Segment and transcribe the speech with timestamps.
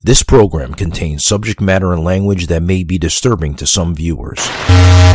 [0.00, 4.38] This program contains subject matter and language that may be disturbing to some viewers.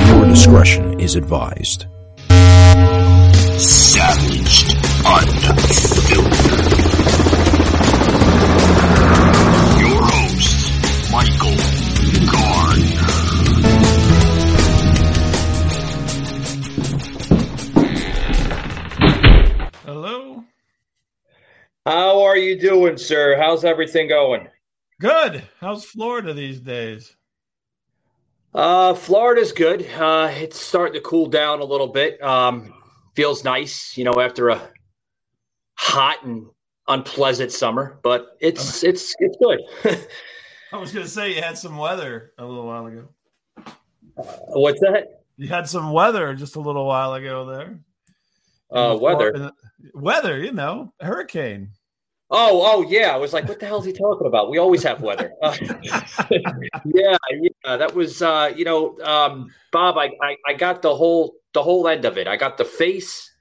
[0.03, 1.85] Viewer discretion is advised.
[3.57, 4.75] Savaged
[5.05, 6.33] Unfiltered.
[9.79, 11.55] Your host, Michael
[12.29, 14.03] Gardner.
[19.85, 20.43] Hello.
[21.85, 23.37] How are you doing, sir?
[23.39, 24.49] How's everything going?
[25.03, 25.43] Good.
[25.59, 27.13] How's Florida these days?
[28.53, 29.85] Uh, Florida's good.
[29.97, 32.23] Uh, it's starting to cool down a little bit.
[32.23, 32.73] Um,
[33.13, 34.61] feels nice, you know, after a
[35.75, 36.45] hot and
[36.87, 39.59] unpleasant summer, but it's it's it's good.
[40.71, 43.09] I was going to say you had some weather a little while ago.
[44.15, 45.23] What's that?
[45.35, 47.79] You had some weather just a little while ago there.
[48.71, 49.51] Uh, weather.
[49.93, 51.71] Weather, you know, hurricane.
[52.35, 53.13] Oh, oh yeah.
[53.13, 54.49] I was like, what the hell is he talking about?
[54.49, 55.31] We always have weather.
[55.41, 55.55] Uh,
[56.85, 57.77] yeah, yeah.
[57.77, 59.97] That was, uh, you know, um, Bob.
[59.97, 62.27] I, I, I got the whole, the whole end of it.
[62.27, 63.31] I got the face,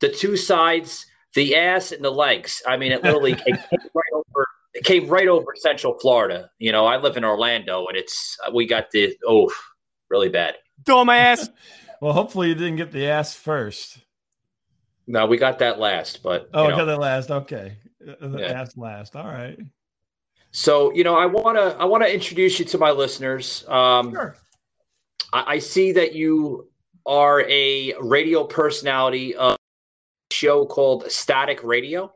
[0.00, 2.62] the two sides, the ass, and the legs.
[2.66, 3.38] I mean, it literally it
[3.70, 4.46] came right over.
[4.74, 6.50] It came right over Central Florida.
[6.58, 9.50] You know, I live in Orlando, and it's we got the oh,
[10.10, 10.56] really bad.
[10.84, 11.48] Dumbass.
[12.02, 13.98] Well, hopefully you didn't get the ass first.
[15.06, 16.76] No, we got that last, but Oh, you I know.
[16.78, 17.30] got that last.
[17.30, 17.78] Okay.
[18.06, 18.60] Uh, Yeah.
[18.60, 19.16] ass last.
[19.16, 19.58] All right.
[20.52, 23.64] So, you know, I want to I want to introduce you to my listeners.
[23.68, 24.36] Um, Sure.
[25.32, 26.68] I, I see that you
[27.04, 32.12] are a radio personality of a show called Static Radio.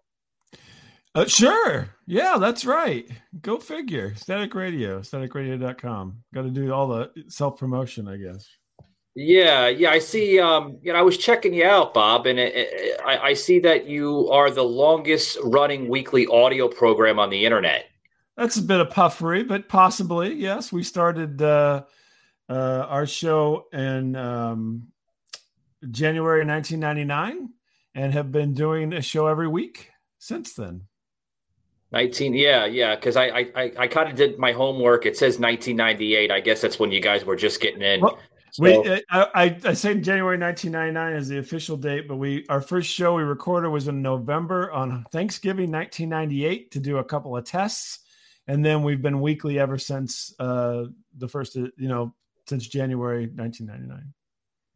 [1.14, 1.90] Uh, sure.
[2.06, 3.08] Yeah, that's right.
[3.42, 4.14] Go figure.
[4.14, 6.22] Static Radio, staticradio.com.
[6.32, 8.48] Got to do all the self promotion, I guess.
[9.22, 10.40] Yeah, yeah, I see.
[10.40, 13.58] Um, you know, I was checking you out, Bob, and it, it, I, I see
[13.60, 17.84] that you are the longest running weekly audio program on the internet.
[18.38, 20.72] That's a bit of puffery, but possibly, yes.
[20.72, 21.82] We started uh,
[22.48, 24.88] uh, our show in um,
[25.90, 27.50] January 1999
[27.94, 30.86] and have been doing a show every week since then.
[31.92, 35.04] 19, yeah, yeah, because I I, I, I kind of did my homework.
[35.04, 36.30] It says 1998.
[36.30, 38.00] I guess that's when you guys were just getting in.
[38.00, 38.18] Well,
[38.52, 42.44] So- We, uh, I, I, I say January 1999 is the official date, but we
[42.48, 47.36] our first show we recorded was in November on Thanksgiving 1998 to do a couple
[47.36, 48.00] of tests,
[48.46, 50.84] and then we've been weekly ever since uh,
[51.16, 52.14] the first, uh, you know,
[52.48, 54.12] since January 1999.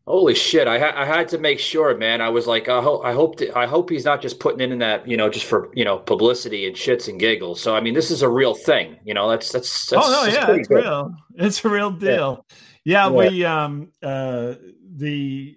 [0.07, 0.69] Holy shit!
[0.69, 2.21] I, ha- I had to make sure, man.
[2.21, 5.09] I was like, I hope, I hope, I hope he's not just putting in that,
[5.09, 7.59] you know, just for you know publicity and shits and giggles.
[7.59, 8.99] So I mean, this is a real thing.
[9.07, 9.87] You know, that's that's.
[9.87, 10.85] that's oh no, that's yeah, it's good.
[10.85, 11.15] real.
[11.37, 12.45] It's a real deal.
[12.51, 13.09] Yeah, Yeah.
[13.11, 14.55] we um uh
[14.97, 15.57] the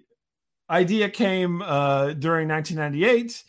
[0.70, 3.42] idea came uh during 1998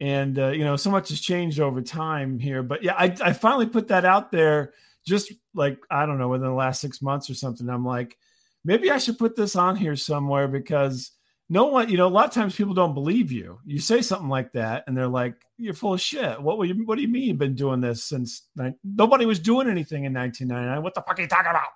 [0.00, 3.32] and uh, you know so much has changed over time here but yeah I, I
[3.32, 4.72] finally put that out there
[5.06, 7.68] just like i don't know within the last six months or something.
[7.68, 8.16] I'm like
[8.64, 11.10] maybe i should put this on here somewhere because
[11.48, 13.58] no one you know a lot of times people don't believe you.
[13.66, 16.40] You say something like that and they're like you're full of shit.
[16.40, 18.48] What will you what do you mean you've been doing this since
[18.82, 21.68] nobody was doing anything in 1999 what the fuck are you talking about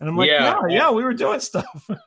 [0.00, 0.56] and i'm like Yeah.
[0.68, 1.88] yeah yeah, we were doing stuff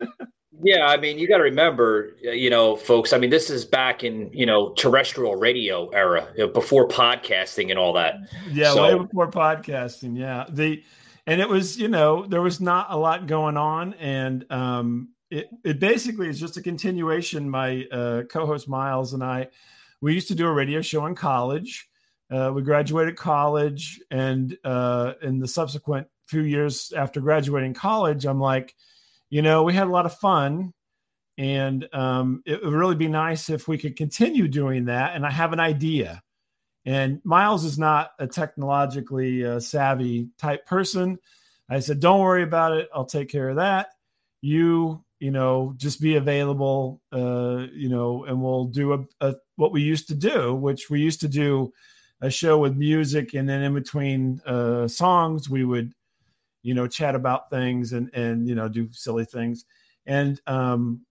[0.65, 3.11] Yeah, I mean, you got to remember, uh, you know, folks.
[3.11, 7.69] I mean, this is back in you know terrestrial radio era, you know, before podcasting
[7.69, 8.15] and all that.
[8.49, 10.17] Yeah, So- way before podcasting.
[10.17, 10.81] Yeah, the
[11.27, 15.49] and it was you know there was not a lot going on, and um, it
[15.65, 17.49] it basically is just a continuation.
[17.49, 19.49] My uh, co-host Miles and I,
[20.01, 21.89] we used to do a radio show in college.
[22.31, 28.39] Uh, we graduated college, and uh, in the subsequent few years after graduating college, I'm
[28.39, 28.75] like,
[29.29, 30.73] you know, we had a lot of fun.
[31.37, 35.15] And um, it would really be nice if we could continue doing that.
[35.15, 36.21] And I have an idea.
[36.85, 41.17] And Miles is not a technologically uh, savvy type person.
[41.69, 42.89] I said, "Don't worry about it.
[42.93, 43.87] I'll take care of that.
[44.41, 49.71] You, you know, just be available, uh, you know, and we'll do a, a what
[49.71, 51.71] we used to do, which we used to do
[52.23, 55.93] a show with music, and then in between uh, songs, we would,
[56.63, 59.65] you know, chat about things and and you know do silly things.
[60.05, 61.05] And um,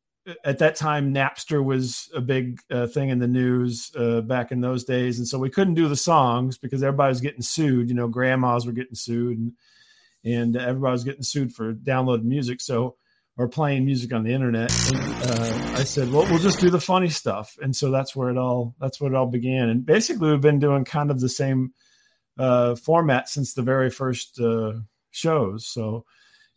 [0.45, 4.61] at that time napster was a big uh, thing in the news uh, back in
[4.61, 5.19] those days.
[5.19, 7.89] And so we couldn't do the songs because everybody was getting sued.
[7.89, 9.53] You know grandmas were getting sued and
[10.25, 12.97] and everybody was getting sued for downloading music so
[13.37, 14.71] or playing music on the internet.
[14.93, 17.57] And, uh, i said well we'll just do the funny stuff.
[17.61, 19.69] And so that's where it all that's where it all began.
[19.69, 21.75] And basically we've been doing kind of the same
[22.39, 24.73] uh, format since the very first uh,
[25.13, 26.05] shows so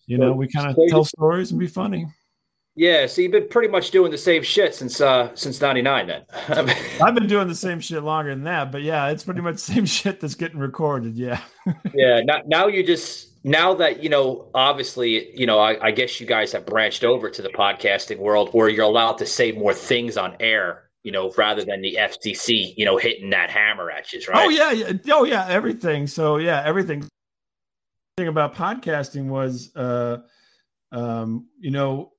[0.07, 2.05] you know we kind of tell stories and be funny
[2.77, 6.07] Yeah, so you've been pretty much doing the same shit since uh since '99.
[6.07, 6.23] Then
[7.01, 9.73] I've been doing the same shit longer than that, but yeah, it's pretty much the
[9.73, 11.15] same shit that's getting recorded.
[11.15, 11.39] Yeah.
[11.93, 12.19] yeah.
[12.19, 16.27] Now, now you just now that you know, obviously, you know, I, I guess you
[16.27, 20.17] guys have branched over to the podcasting world where you're allowed to say more things
[20.17, 24.19] on air you know, rather than the FCC, you know, hitting that hammer at you,
[24.27, 24.43] right?
[24.43, 24.91] Oh yeah, yeah.
[25.11, 26.07] oh yeah, everything.
[26.07, 27.07] So yeah, everything.
[28.17, 30.19] Thing about podcasting was, uh,
[30.93, 32.13] um, you know,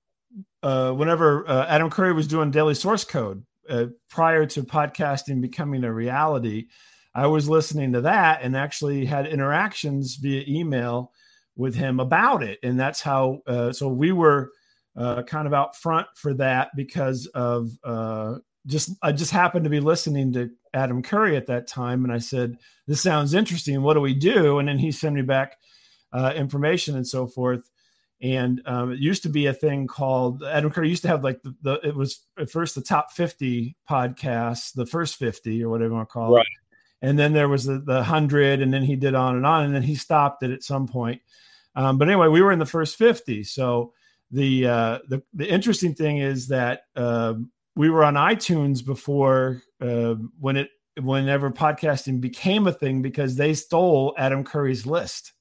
[0.63, 5.85] uh, whenever uh, Adam Curry was doing Daily Source Code uh, prior to podcasting becoming
[5.85, 6.67] a reality,
[7.15, 11.13] I was listening to that and actually had interactions via email
[11.57, 13.41] with him about it, and that's how.
[13.47, 14.53] Uh, so we were.
[14.99, 19.71] Uh, kind of out front for that because of uh, just I just happened to
[19.71, 22.57] be listening to Adam Curry at that time, and I said,
[22.87, 23.83] "This sounds interesting.
[23.83, 25.59] What do we do?" And then he sent me back
[26.13, 27.71] uh, information and so forth.
[28.23, 31.43] And um, it used to be a thing called Adam Curry used to have like
[31.43, 35.91] the, the it was at first the top fifty podcasts, the first fifty or whatever
[35.91, 36.41] you want to call right.
[36.41, 39.65] it, and then there was the, the hundred, and then he did on and on,
[39.65, 41.21] and then he stopped it at some point.
[41.75, 43.93] Um, but anyway, we were in the first fifty, so
[44.31, 50.15] the uh, the the interesting thing is that um, we were on iTunes before uh,
[50.41, 55.35] when it whenever podcasting became a thing because they stole Adam Curry's list.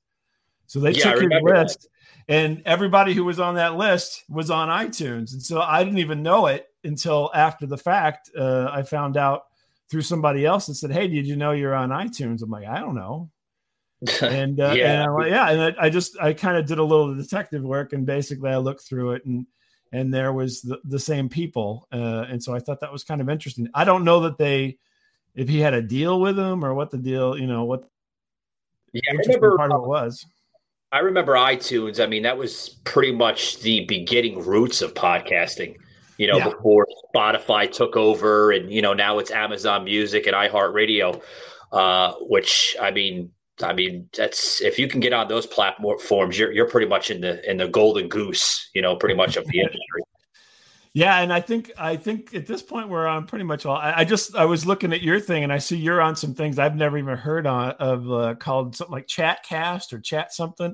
[0.68, 1.88] So they yeah, took your list,
[2.28, 2.34] that.
[2.34, 6.24] and everybody who was on that list was on iTunes, and so I didn't even
[6.24, 8.30] know it until after the fact.
[8.38, 9.44] Uh, I found out
[9.90, 12.80] through somebody else that said, "Hey, did you know you're on iTunes?" I'm like, "I
[12.80, 13.30] don't know."
[14.22, 16.84] and uh, yeah, and like, yeah, and I, I just I kind of did a
[16.84, 19.46] little detective work, and basically I looked through it and
[19.92, 23.22] and there was the, the same people uh, and so i thought that was kind
[23.22, 24.78] of interesting i don't know that they
[25.36, 27.90] if he had a deal with them or what the deal you know what
[28.94, 30.26] yeah, I remember, part of it was
[30.96, 35.76] i remember itunes i mean that was pretty much the beginning roots of podcasting
[36.18, 36.50] you know yeah.
[36.50, 41.22] before spotify took over and you know now it's amazon music and iheartradio
[41.72, 43.30] uh, which i mean
[43.64, 47.22] I mean, that's if you can get on those platforms, you're you're pretty much in
[47.22, 50.02] the in the golden goose, you know, pretty much of the industry.
[50.96, 53.76] Yeah, and I think I think at this point where I'm pretty much all.
[53.76, 56.34] I, I, just I was looking at your thing and I see you're on some
[56.34, 60.74] things I've never even heard on of uh, called something like Chatcast or Chat something,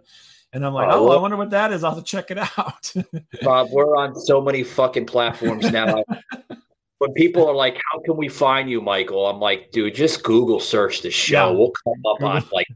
[0.54, 1.84] and I'm like, uh, oh, well, I wonder what that is.
[1.84, 2.94] I'll have to check it out.
[3.42, 6.04] Bob, we're on so many fucking platforms now.
[7.00, 10.60] when people are like, "How can we find you, Michael?" I'm like, "Dude, just Google
[10.60, 11.50] search the show.
[11.50, 11.58] Yeah.
[11.58, 12.68] We'll come up on like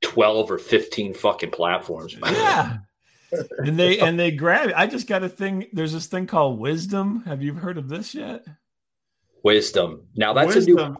[0.00, 2.78] twelve or fifteen fucking platforms." Yeah,
[3.32, 4.70] and they and they grab.
[4.70, 4.74] It.
[4.76, 5.66] I just got a thing.
[5.72, 7.22] There's this thing called Wisdom.
[7.26, 8.44] Have you heard of this yet?
[9.42, 10.06] Wisdom.
[10.16, 10.78] Now that's Wisdom.
[10.78, 10.96] a new.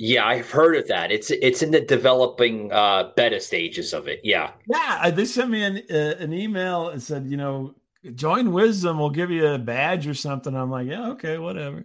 [0.00, 1.10] Yeah, I've heard of that.
[1.10, 4.20] It's it's in the developing uh, beta stages of it.
[4.22, 4.52] Yeah.
[4.68, 7.74] Yeah, they sent me an uh, an email and said, you know,
[8.14, 8.98] join Wisdom.
[8.98, 10.54] We'll give you a badge or something.
[10.54, 11.84] I'm like, yeah, okay, whatever.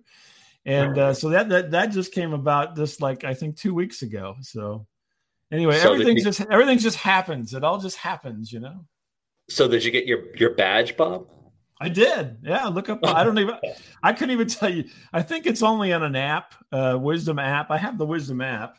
[0.66, 4.04] And uh, so that that that just came about just like I think two weeks
[4.04, 4.36] ago.
[4.42, 4.86] So
[5.52, 7.54] anyway, so everything you, just everything just happens.
[7.54, 8.86] It all just happens, you know.
[9.54, 11.28] So did you get your your badge, Bob?
[11.80, 12.38] I did.
[12.44, 13.00] Yeah, look up.
[13.06, 13.56] I don't even.
[14.02, 14.86] I couldn't even tell you.
[15.12, 17.70] I think it's only on an app, uh, Wisdom app.
[17.70, 18.78] I have the Wisdom app.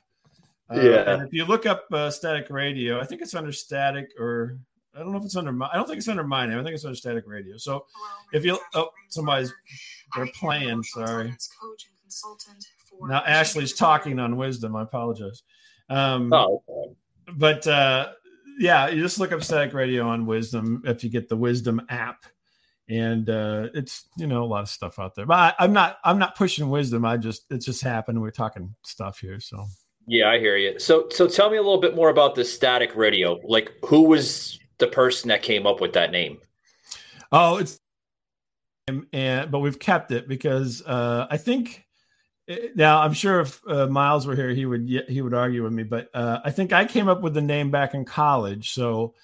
[0.69, 1.11] Uh, yeah.
[1.13, 4.59] And if you look up uh, Static Radio, I think it's under Static or
[4.97, 5.69] I don't know if it's under my.
[5.73, 6.59] I don't think it's under my name.
[6.59, 7.57] I think it's under Static Radio.
[7.57, 7.87] So
[8.33, 9.53] if you oh somebody's
[10.17, 10.83] they're playing.
[10.83, 11.35] Sorry.
[13.03, 14.75] Now Ashley's talking on Wisdom.
[14.75, 15.43] I apologize.
[15.89, 16.63] Um, oh.
[17.37, 18.13] But uh,
[18.59, 22.25] yeah, you just look up Static Radio on Wisdom if you get the Wisdom app,
[22.89, 25.27] and uh, it's you know a lot of stuff out there.
[25.27, 27.05] But I, I'm not I'm not pushing Wisdom.
[27.05, 28.21] I just it just happened.
[28.21, 29.65] We're talking stuff here, so.
[30.07, 30.79] Yeah, I hear you.
[30.79, 33.41] So, so tell me a little bit more about the static radio.
[33.43, 36.39] Like, who was the person that came up with that name?
[37.33, 37.81] Oh, it's
[38.87, 41.84] and but we've kept it because uh, I think
[42.75, 45.83] now I'm sure if uh, Miles were here, he would he would argue with me,
[45.83, 48.73] but uh, I think I came up with the name back in college.
[48.73, 49.15] So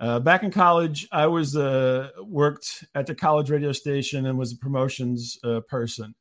[0.00, 4.52] uh, back in college, I was uh, worked at the college radio station and was
[4.52, 6.14] a promotions uh, person.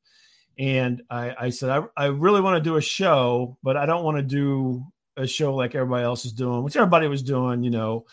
[0.59, 4.03] And I, I said, I, I really want to do a show, but I don't
[4.03, 4.85] want to do
[5.17, 8.05] a show like everybody else is doing, which everybody was doing, you know,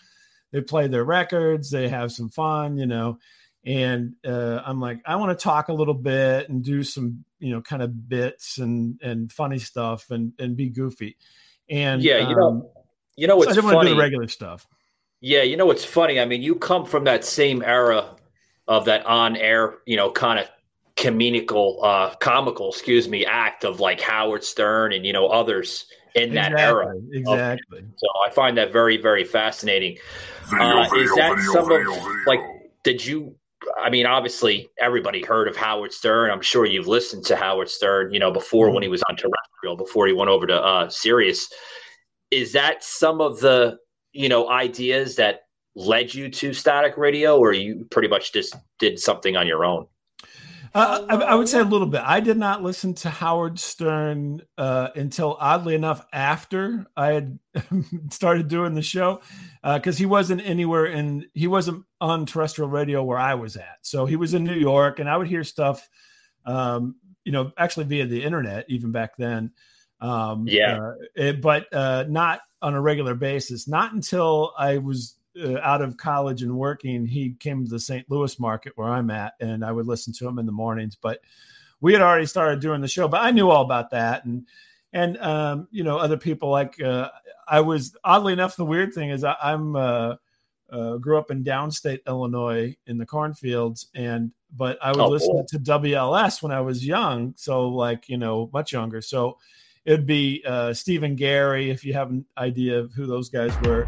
[0.53, 3.19] they play their records, they have some fun, you know.
[3.65, 7.53] And uh, I'm like, I want to talk a little bit and do some, you
[7.53, 11.17] know, kind of bits and and funny stuff and and be goofy.
[11.71, 12.69] And yeah, you know, um,
[13.17, 13.77] you know what's so I didn't funny?
[13.77, 14.67] want to do the regular stuff.
[15.21, 16.21] Yeah, you know what's funny?
[16.21, 18.17] I mean, you come from that same era
[18.69, 20.49] of that on-air, you know, kind of
[20.97, 26.35] comical uh, comical, excuse me, act of like Howard Stern and you know others in
[26.35, 26.95] that exactly, era.
[27.13, 27.85] Exactly.
[27.97, 29.99] So I find that very, very fascinating.
[30.51, 32.41] Video, uh, video, is that video, some of like?
[32.85, 33.35] Did you?
[33.81, 36.31] I mean, obviously, everybody heard of Howard Stern.
[36.31, 38.75] I'm sure you've listened to Howard Stern, you know, before mm-hmm.
[38.75, 41.49] when he was on terrestrial, before he went over to uh, Sirius.
[42.31, 43.79] Is that some of the,
[44.13, 45.41] you know, ideas that
[45.75, 49.87] led you to static radio, or you pretty much just did something on your own?
[50.75, 52.03] Uh, I, I, would say a little bit.
[52.05, 57.39] I did not listen to Howard Stern uh, until, oddly enough, after I had
[58.11, 59.21] started doing the show,
[59.63, 63.79] because uh, he wasn't anywhere in he wasn't on terrestrial radio where I was at.
[63.83, 65.89] So he was in New York, and I would hear stuff,
[66.45, 69.53] um, you know, actually via the internet even back then.
[70.01, 73.69] Um, yeah, uh, it, but uh, not on a regular basis.
[73.69, 78.11] Not until I was uh, out of college and working, he came to the St.
[78.11, 80.97] Louis market where I'm at, and I would listen to him in the mornings.
[81.01, 81.21] But
[81.81, 84.47] we had already started doing the show, but I knew all about that, and
[84.93, 87.11] and um, you know other people like uh,
[87.47, 88.57] I was oddly enough.
[88.57, 90.17] The weird thing is I, am uh,
[90.71, 95.47] uh, grew up in downstate Illinois in the cornfields, and but I would oh, listen
[95.47, 99.01] to WLS when I was young, so like you know much younger.
[99.01, 99.39] So
[99.85, 103.55] it'd be uh, Steve and Garry if you have an idea of who those guys
[103.63, 103.87] were,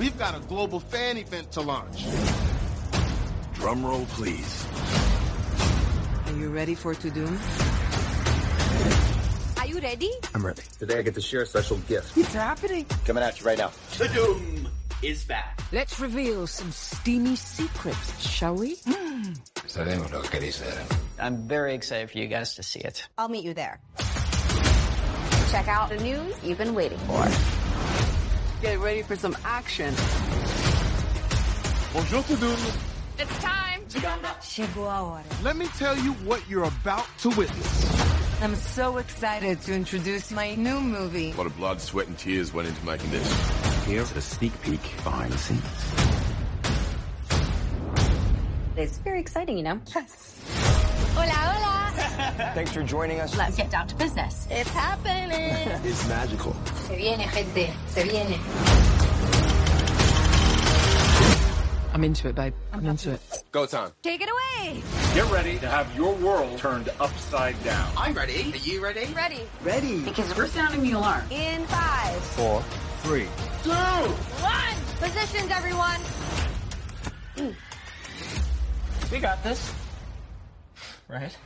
[0.00, 2.06] We've got a global fan event to launch.
[3.52, 4.66] Drum roll, please.
[6.24, 7.36] Are you ready for Tudum?
[9.58, 10.10] Are you ready?
[10.34, 10.62] I'm ready.
[10.78, 12.16] Today I get to share a special gift.
[12.16, 12.86] It's happening.
[13.04, 13.72] Coming at you right now.
[13.92, 14.70] Tudum
[15.02, 15.60] is back.
[15.70, 18.78] Let's reveal some steamy secrets, shall we?
[21.18, 23.06] I'm very excited for you guys to see it.
[23.18, 23.78] I'll meet you there.
[25.50, 27.59] Check out the news you've been waiting for.
[28.62, 29.94] Get ready for some action.
[31.94, 32.76] Bonjour, Tudum.
[33.18, 33.80] It's time.
[33.88, 35.24] Chegou a hora.
[35.42, 38.42] Let me tell you what you're about to witness.
[38.42, 41.32] I'm so excited to introduce my new movie.
[41.32, 43.84] A lot of blood, sweat, and tears went into making this.
[43.84, 45.62] Here's a sneak peek behind the scenes.
[48.76, 49.80] It's very exciting, you know?
[49.94, 50.38] Yes.
[51.14, 52.52] Hola, hola.
[52.54, 53.36] Thanks for joining us.
[53.36, 54.46] Let's get down to business.
[54.50, 55.80] It's happening.
[55.84, 56.54] it's magical.
[56.90, 57.72] Se viene, gente.
[57.86, 58.36] Se viene.
[61.94, 62.52] I'm into it, babe.
[62.72, 63.20] I'm into it.
[63.52, 63.92] Go time.
[64.02, 64.82] Take it away.
[65.14, 67.92] Get ready to have your world turned upside down.
[67.96, 68.52] I'm ready.
[68.52, 69.06] Are you ready?
[69.14, 69.42] Ready.
[69.62, 70.00] Ready.
[70.00, 71.22] Because we're sounding the alarm.
[71.30, 72.60] In five, four,
[73.02, 73.28] three,
[73.62, 74.74] two, one.
[74.98, 76.00] Positions, everyone.
[79.12, 79.72] We got this.
[81.08, 81.36] Right?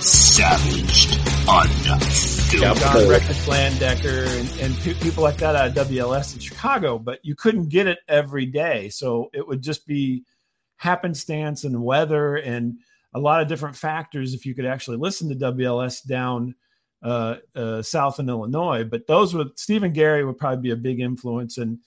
[0.00, 1.12] Savaged,
[1.46, 2.80] unfiltered.
[2.80, 7.34] John Records Landecker and, and pe- people like that of WLS in Chicago, but you
[7.34, 8.88] couldn't get it every day.
[8.88, 10.24] So it would just be
[10.76, 12.78] happenstance and weather and
[13.12, 16.54] a lot of different factors if you could actually listen to WLS down
[17.02, 18.84] uh, uh, south in Illinois.
[18.84, 21.78] But those would Steve and Garry would probably be a big influence, and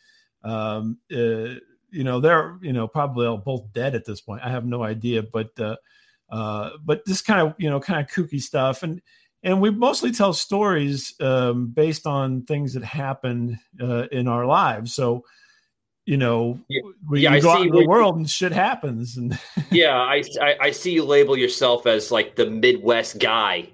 [0.43, 1.57] um, uh,
[1.89, 4.43] you know they're you know probably all both dead at this point.
[4.43, 5.49] I have no idea, but
[6.31, 8.83] uh, but this kind of you know kind of kooky stuff.
[8.83, 9.01] And
[9.43, 14.93] and we mostly tell stories um, based on things that happen uh, in our lives.
[14.93, 15.23] So
[16.05, 19.17] you know yeah, we yeah, go out in the world and shit happens.
[19.17, 19.37] And
[19.71, 23.69] yeah I, I, I see you label yourself as like the midwest guy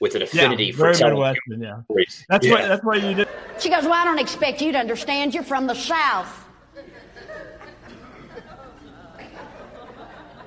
[0.00, 1.80] with an affinity yeah, for very Midwestern, yeah.
[2.28, 2.52] that's yeah.
[2.52, 3.28] why that's why you did
[3.60, 5.32] she goes well i don't expect you to understand.
[5.32, 6.44] You're from the south.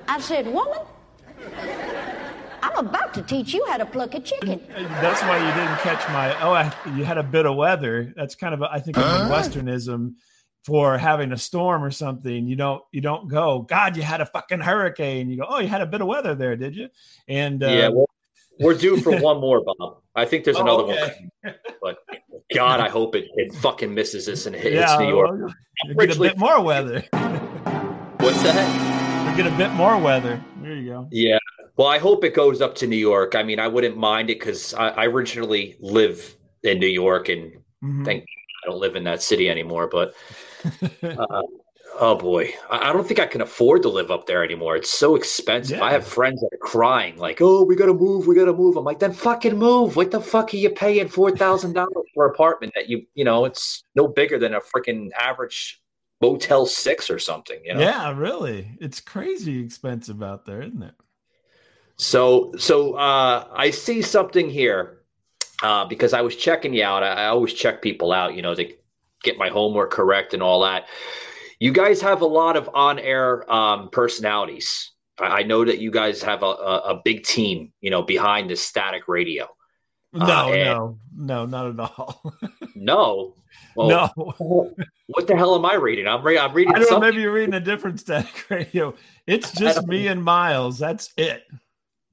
[0.08, 0.78] I said woman
[2.62, 4.60] I'm about to teach you how to pluck a chicken.
[4.68, 6.38] That's why you didn't catch my.
[6.42, 8.12] Oh, I, you had a bit of weather.
[8.16, 10.14] That's kind of, a, I think, a uh Westernism
[10.64, 12.46] for having a storm or something.
[12.46, 13.60] You don't, you don't go.
[13.62, 15.30] God, you had a fucking hurricane.
[15.30, 15.46] You go.
[15.48, 16.88] Oh, you had a bit of weather there, did you?
[17.28, 18.10] And uh, yeah, well,
[18.58, 20.02] we're due for one more, Bob.
[20.14, 21.30] I think there's another oh, okay.
[21.42, 21.54] one.
[21.80, 21.98] But
[22.54, 25.30] God, I hope it, it fucking misses this and hits yeah, New York.
[25.40, 25.54] Well,
[25.86, 27.04] you get a bit more weather.
[28.18, 29.30] What's that?
[29.30, 30.42] You get a bit more weather.
[30.76, 31.08] You go.
[31.10, 31.38] Yeah.
[31.76, 33.34] Well, I hope it goes up to New York.
[33.34, 37.52] I mean, I wouldn't mind it because I, I, originally live in New York, and
[37.84, 38.04] mm-hmm.
[38.04, 38.24] thank
[38.64, 39.88] I don't live in that city anymore.
[39.90, 40.14] But
[41.02, 41.42] uh,
[41.98, 44.76] oh boy, I, I, don't think I can afford to live up there anymore.
[44.76, 45.78] It's so expensive.
[45.78, 45.84] Yeah.
[45.84, 48.84] I have friends that are crying, like, "Oh, we gotta move, we gotta move." I'm
[48.84, 49.96] like, "Then fucking move!
[49.96, 53.24] What the fuck are you paying four thousand dollars for an apartment that you, you
[53.24, 55.80] know, it's no bigger than a freaking average
[56.20, 57.80] Motel Six or something?" You know?
[57.80, 60.94] Yeah, really, it's crazy expensive out there, isn't it?
[61.98, 65.02] So, so uh, I see something here
[65.62, 67.02] uh, because I was checking you out.
[67.02, 68.70] I, I always check people out, you know, to
[69.22, 70.88] get my homework correct and all that.
[71.58, 74.92] You guys have a lot of on-air um, personalities.
[75.18, 78.50] I, I know that you guys have a, a, a big team, you know, behind
[78.50, 79.48] the static radio.
[80.12, 82.22] No, Uh, no, no, not at all.
[82.74, 83.36] No.
[83.76, 84.74] Well, no.
[85.08, 86.08] What the hell am I reading?
[86.08, 86.98] I'm, re- I'm reading I don't know.
[86.98, 88.94] Maybe you're reading a different static radio.
[89.26, 90.78] It's just me and Miles.
[90.78, 91.44] That's it.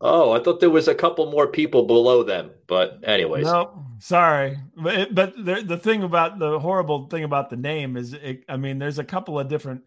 [0.02, 2.52] Oh, I thought there was a couple more people below them.
[2.68, 7.50] But anyways, No, sorry, but it, but the the thing about the horrible thing about
[7.50, 9.86] the name is, it, I mean, there's a couple of different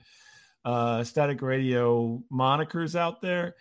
[0.65, 3.55] uh, static radio monikers out there,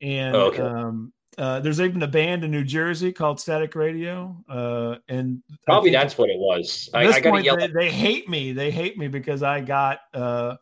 [0.00, 0.62] and Oh, okay.
[0.62, 5.90] um, uh, there's even a band in New Jersey called Static Radio, uh, and probably
[5.90, 6.90] that's what it was.
[6.92, 8.52] at I, this I got they, they hate me.
[8.52, 10.56] They hate me because I got uh,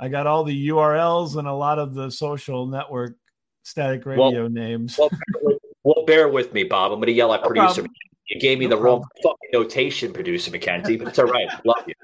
[0.00, 3.16] I got all the URLs and a lot of the social network
[3.64, 4.96] static Well- radio names.
[4.98, 6.92] Well, bear with- well, bear with me, Bob.
[6.92, 7.82] I'm going to yell at No producer.
[7.82, 7.94] problem.
[8.28, 11.48] You gave me No the wrong fucking notation, producer McKenzie, but it's all right.
[11.64, 11.94] Love you.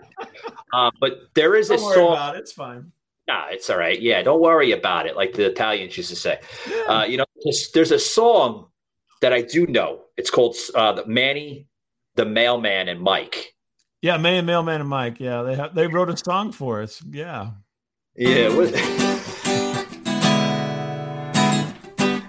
[0.72, 2.12] Uh, but there is a Don't worry song.
[2.12, 2.38] about it.
[2.40, 2.92] It's fine.
[3.26, 4.00] Nah, it's all right.
[4.00, 6.40] Yeah, don't worry about it, like the Italians used to say.
[6.88, 8.66] Uh, you know, there's, there's a song
[9.22, 10.02] that I do know.
[10.16, 11.66] It's called uh, the Manny,
[12.16, 13.54] the Mailman, and Mike.
[14.02, 15.18] Yeah, Man, Mailman, and Mike.
[15.18, 17.02] Yeah, they have, they wrote a song for us.
[17.10, 17.52] Yeah.
[18.14, 18.54] Yeah.
[18.54, 18.70] What,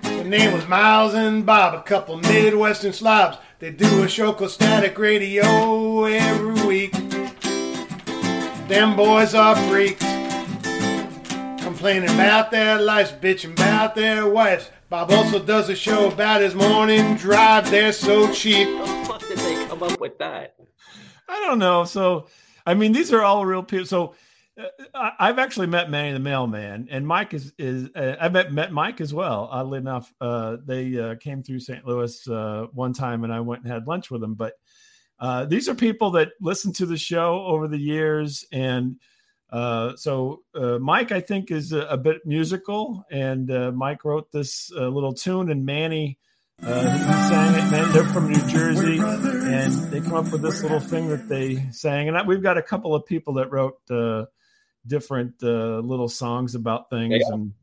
[0.03, 3.37] Their name was Miles and Bob, a couple Midwestern slobs.
[3.59, 6.93] They do a show called Static Radio every week.
[8.69, 10.14] Them boys are freaks.
[11.85, 14.71] Complaining about their lives, bitching about their wives.
[14.89, 17.69] Bob also does a show about his morning drive.
[17.69, 18.67] They're so cheap.
[18.67, 20.55] How the fuck did they come up with that?
[21.29, 21.83] I don't know.
[21.83, 22.25] So,
[22.65, 23.85] I mean, these are all real people.
[23.85, 24.15] So,
[24.59, 24.63] uh,
[24.95, 27.87] I, I've actually met Manny the mailman, and Mike is is.
[27.95, 29.47] Uh, I met met Mike as well.
[29.51, 31.85] Oddly enough, uh, they uh, came through St.
[31.85, 34.33] Louis uh, one time, and I went and had lunch with them.
[34.33, 34.53] But
[35.19, 38.95] uh, these are people that listen to the show over the years, and
[39.55, 44.31] uh, so uh, Mike, I think, is a, a bit musical, and uh, Mike wrote
[44.31, 46.17] this uh, little tune, and Manny.
[46.63, 47.91] Uh, sang it, man.
[47.91, 52.07] They're from New Jersey, and they come up with this little thing that they sang.
[52.07, 54.25] And I, we've got a couple of people that wrote uh,
[54.88, 57.33] different uh, little songs about things, Yeah.
[57.33, 57.53] and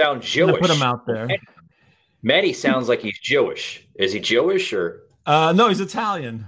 [0.00, 0.60] Sound I Jewish.
[0.60, 1.28] put them out there.
[2.22, 3.86] Manny sounds like he's Jewish.
[3.96, 5.02] Is he Jewish or?
[5.26, 6.46] Uh, no, he's Italian.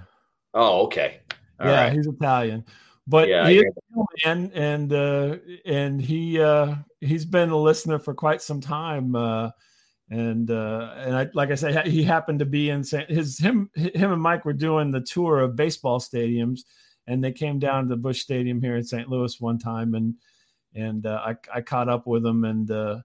[0.54, 1.20] Oh, okay.
[1.60, 1.92] All yeah, right.
[1.92, 2.64] he's Italian,
[3.06, 5.36] but Yeah, he is hear a man, and uh,
[5.66, 9.14] and he uh, he's been a listener for quite some time.
[9.14, 9.50] Uh,
[10.10, 13.70] and uh, and I like I said, he happened to be in San, his him
[13.74, 16.60] him and Mike were doing the tour of baseball stadiums,
[17.06, 19.08] and they came down to Busch Stadium here in St.
[19.08, 20.14] Louis one time, and
[20.74, 23.00] and uh, I I caught up with him and uh,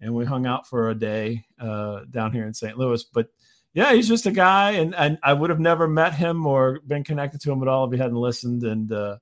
[0.00, 2.78] and we hung out for a day uh, down here in St.
[2.78, 3.28] Louis, but.
[3.74, 7.04] Yeah, he's just a guy, and, and I would have never met him or been
[7.04, 8.64] connected to him at all if he hadn't listened.
[8.64, 9.16] And uh,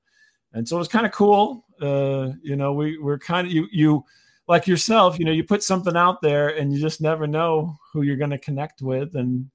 [0.52, 1.64] and so it was kind of cool.
[1.80, 4.04] Uh, you know, we we're kind of you you
[4.48, 5.18] like yourself.
[5.18, 8.30] You know, you put something out there, and you just never know who you're going
[8.30, 9.48] to connect with, and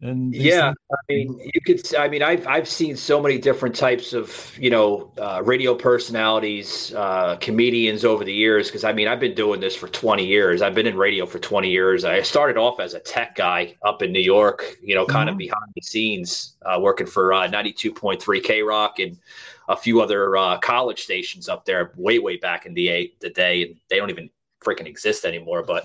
[0.00, 1.94] and Yeah, things- I mean, you could.
[1.96, 6.92] I mean, I've I've seen so many different types of you know uh, radio personalities,
[6.94, 8.68] uh, comedians over the years.
[8.68, 10.62] Because I mean, I've been doing this for twenty years.
[10.62, 12.04] I've been in radio for twenty years.
[12.04, 14.76] I started off as a tech guy up in New York.
[14.82, 15.38] You know, kind of Mhm.
[15.38, 19.16] behind the scenes, uh, working for uh, ninety two point three K Rock and
[19.68, 23.30] a few other uh, college stations up there, way way back in the eight, the
[23.30, 24.30] day, and they don't even
[24.64, 25.62] freaking exist anymore.
[25.62, 25.84] But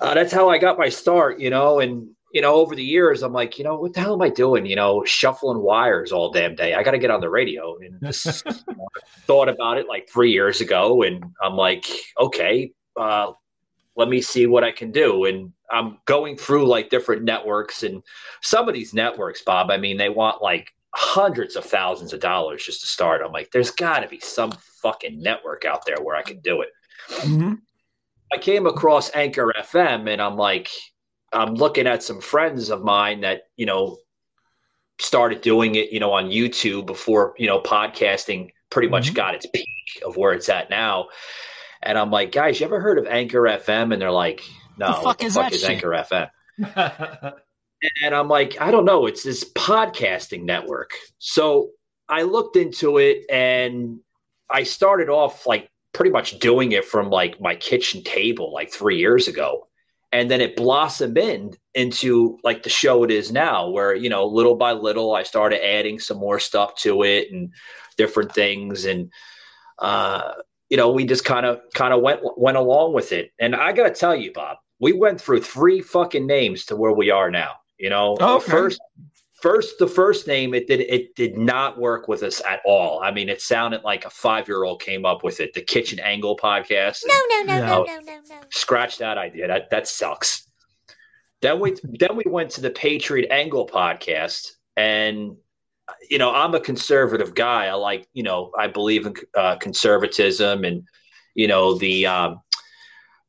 [0.00, 1.80] uh, that's how I got my start, you know.
[1.80, 4.28] And you know, over the years, I'm like, you know, what the hell am I
[4.28, 4.66] doing?
[4.66, 6.74] You know, shuffling wires all damn day.
[6.74, 7.78] I got to get on the radio.
[7.78, 8.88] And just you know,
[9.26, 11.86] thought about it like three years ago, and I'm like,
[12.18, 13.32] okay, uh,
[13.96, 15.26] let me see what I can do.
[15.26, 18.02] And I'm going through like different networks, and
[18.42, 19.70] some of these networks, Bob.
[19.70, 23.20] I mean, they want like hundreds of thousands of dollars just to start.
[23.24, 24.52] I'm like, there's got to be some
[24.82, 26.68] fucking network out there where I can do it.
[27.08, 27.58] Mhm.
[28.32, 30.68] I came across Anchor FM and I'm like,
[31.32, 33.98] I'm looking at some friends of mine that, you know,
[35.00, 39.14] started doing it, you know, on YouTube before, you know, podcasting pretty much Mhm.
[39.14, 39.66] got its peak
[40.06, 41.08] of where it's at now.
[41.82, 43.92] And I'm like, guys, you ever heard of Anchor FM?
[43.92, 44.42] And they're like,
[44.78, 45.70] no, The what fuck the is fuck that is shit?
[45.70, 47.34] Anchor FM?
[48.02, 49.06] And I'm like, I don't know.
[49.06, 50.92] It's this podcasting network.
[51.18, 51.70] So
[52.08, 54.00] I looked into it and
[54.50, 58.98] I started off like pretty much doing it from like my kitchen table like three
[58.98, 59.68] years ago.
[60.12, 64.26] And then it blossomed in into like the show it is now, where, you know,
[64.26, 67.52] little by little, I started adding some more stuff to it and
[67.96, 68.84] different things.
[68.84, 69.10] And,
[69.80, 70.34] uh,
[70.68, 73.32] you know, we just kind of kind of went went along with it.
[73.40, 76.92] And I got to tell you, Bob, we went through three fucking names to where
[76.92, 77.54] we are now.
[77.78, 78.50] You know, Oh, okay.
[78.50, 78.80] first
[79.42, 83.00] first the first name it did it did not work with us at all.
[83.02, 85.52] I mean, it sounded like a five year old came up with it.
[85.52, 87.02] The Kitchen Angle podcast.
[87.06, 87.66] No, no, no, Yeah.
[87.66, 88.40] no, no, no, no.
[88.50, 89.46] Scratch that idea.
[89.48, 90.46] That that sucks.
[91.42, 95.36] Then we then we went to the Patriot Angle podcast, and
[96.08, 97.66] you know I'm a conservative guy.
[97.66, 100.84] I like you know I believe in uh, conservatism and
[101.34, 102.40] you know the um,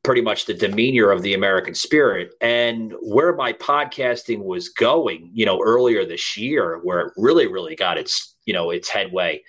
[0.05, 2.31] pretty much the demeanor of the American spirit.
[2.39, 7.75] And where my podcasting was going, you know, earlier this year, where it really really
[7.75, 9.41] got its you know its headway.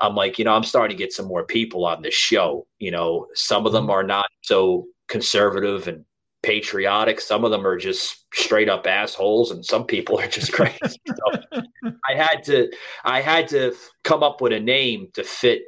[0.00, 2.66] I'm like, you know, I'm starting to get some more people on this show.
[2.78, 3.90] You know, some of them mm-hmm.
[3.90, 6.04] are not so conservative and
[6.42, 7.20] patriotic.
[7.20, 10.78] Some of them are just straight up assholes, and some people are just crazy.
[11.08, 11.62] so
[12.08, 12.70] I had to,
[13.04, 13.74] I had to
[14.04, 15.62] come up with a name to fit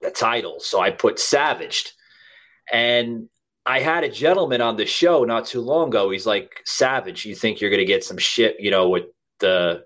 [0.00, 0.60] the title.
[0.60, 1.92] So I put Savaged,
[2.72, 3.28] and
[3.66, 6.10] I had a gentleman on the show not too long ago.
[6.10, 9.04] He's like, "Savage, you think you're going to get some shit, you know, with
[9.40, 9.84] the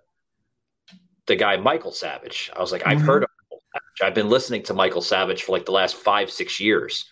[1.26, 3.06] the guy Michael Savage?" I was like, "I've Mm-hmm.
[3.06, 4.08] heard of Michael Savage.
[4.08, 7.06] I've been listening to Michael Savage for like the last five, six years."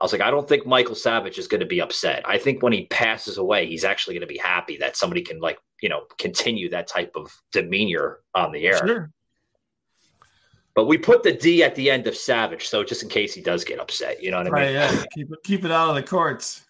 [0.00, 2.22] I was like, I don't think Michael Savage is going to be upset.
[2.24, 5.40] I think when he passes away, he's actually going to be happy that somebody can
[5.40, 8.86] like, you know, continue that type of demeanor on the air.
[8.86, 9.10] Sure.
[10.78, 13.40] But we put the D at the end of Savage, so just in case he
[13.40, 14.74] does get upset, you know what I mean?
[14.74, 15.04] Yeah.
[15.12, 16.66] Keep it keep it out of the courts.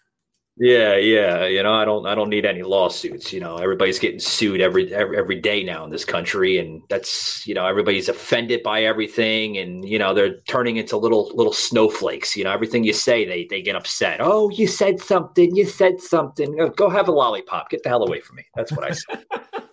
[0.57, 1.45] Yeah, yeah.
[1.45, 3.31] You know, I don't, I don't need any lawsuits.
[3.31, 7.45] You know, everybody's getting sued every, every every day now in this country, and that's,
[7.45, 12.35] you know, everybody's offended by everything, and you know, they're turning into little little snowflakes.
[12.35, 14.21] You know, everything you say, they they get upset.
[14.21, 15.55] Oh, you said something.
[15.55, 16.57] You said something.
[16.57, 17.69] Go- Go have a lollipop.
[17.69, 18.45] Get the hell away from me.
[18.55, 19.23] That's what I said.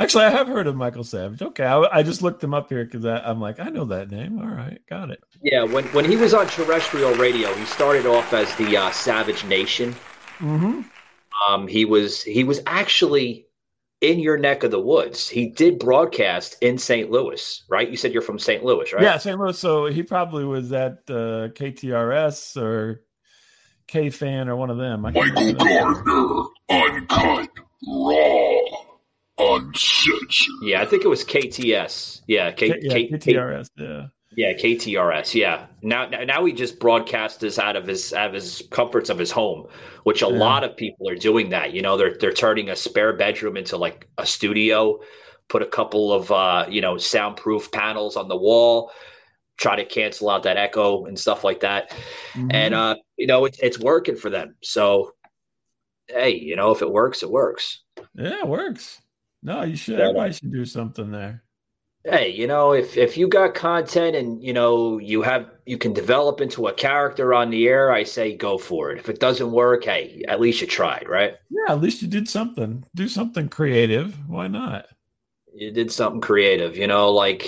[0.00, 1.40] Actually, I have heard of Michael Savage.
[1.40, 4.38] Okay, I, I just looked him up here because I'm like, I know that name.
[4.38, 5.22] All right, got it.
[5.42, 9.44] yeah, when when he was on terrestrial radio, he started off as the uh, Savage
[9.44, 9.94] Nation.
[10.38, 10.82] Mm-hmm.
[11.48, 13.46] Um, he was he was actually
[14.00, 15.28] in your neck of the woods.
[15.28, 17.10] He did broadcast in St.
[17.10, 17.88] Louis, right?
[17.88, 18.64] You said you're from St.
[18.64, 19.02] Louis, right?
[19.02, 19.38] Yeah, St.
[19.38, 19.58] Louis.
[19.58, 23.02] So he probably was at uh, KTRS or
[23.86, 25.06] K Fan or one of them.
[25.06, 25.52] I Michael.
[25.54, 27.50] Gardner, uncut,
[27.86, 28.45] raw,
[29.38, 30.32] uncensored.
[30.62, 32.22] Yeah, I think it was KTS.
[32.26, 33.70] Yeah, K, K- yeah, K- KTRS.
[33.76, 34.06] Yeah.
[34.36, 35.34] Yeah, KTRS.
[35.34, 35.66] Yeah.
[35.82, 39.18] Now, now now he just broadcasts this out of his out of his comforts of
[39.18, 39.66] his home,
[40.04, 40.32] which a Yeah.
[40.38, 41.72] lot of people are doing that.
[41.72, 45.00] You know, they're they're turning a spare bedroom into like a studio,
[45.48, 48.92] put a couple of uh, you know, soundproof panels on the wall,
[49.56, 51.90] try to cancel out that echo and stuff like that.
[52.34, 52.50] Mhm.
[52.52, 54.54] And uh, you know, it's it's working for them.
[54.62, 55.14] So
[56.08, 57.82] hey, you know, if it works, it works.
[58.14, 59.00] yeah, it works.
[59.46, 59.98] No, you should.
[59.98, 60.06] Yeah.
[60.06, 61.42] Everybody should do something there.
[62.04, 65.92] hey you know if if you got content and you know you have you can
[65.92, 69.50] develop into a character on the air i say go for it if it doesn't
[69.52, 72.84] work hey at least you tried right Yeah, at least you did something.
[72.94, 74.14] Do something creative.
[74.28, 74.86] Why not?
[75.54, 77.42] you did something creative you know like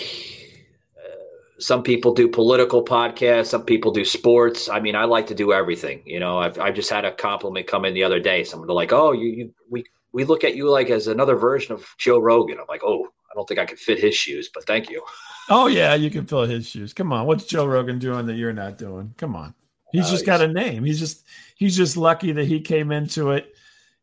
[0.97, 5.35] uh, some people do political podcasts some people do sports i mean i like to
[5.35, 8.45] do everything you know i've, I've just had a compliment come in the other day
[8.45, 11.87] someone like oh you, you we we look at you like as another version of
[11.99, 14.91] joe rogan i'm like oh i don't think i could fit his shoes but thank
[14.91, 15.03] you
[15.51, 16.93] Oh yeah, you can fill his shoes.
[16.93, 19.15] Come on, what's Joe Rogan doing that you're not doing?
[19.17, 19.55] Come on,
[19.93, 20.85] he's Uh, just got a name.
[20.85, 21.25] He's just
[21.57, 23.55] he's just lucky that he came into it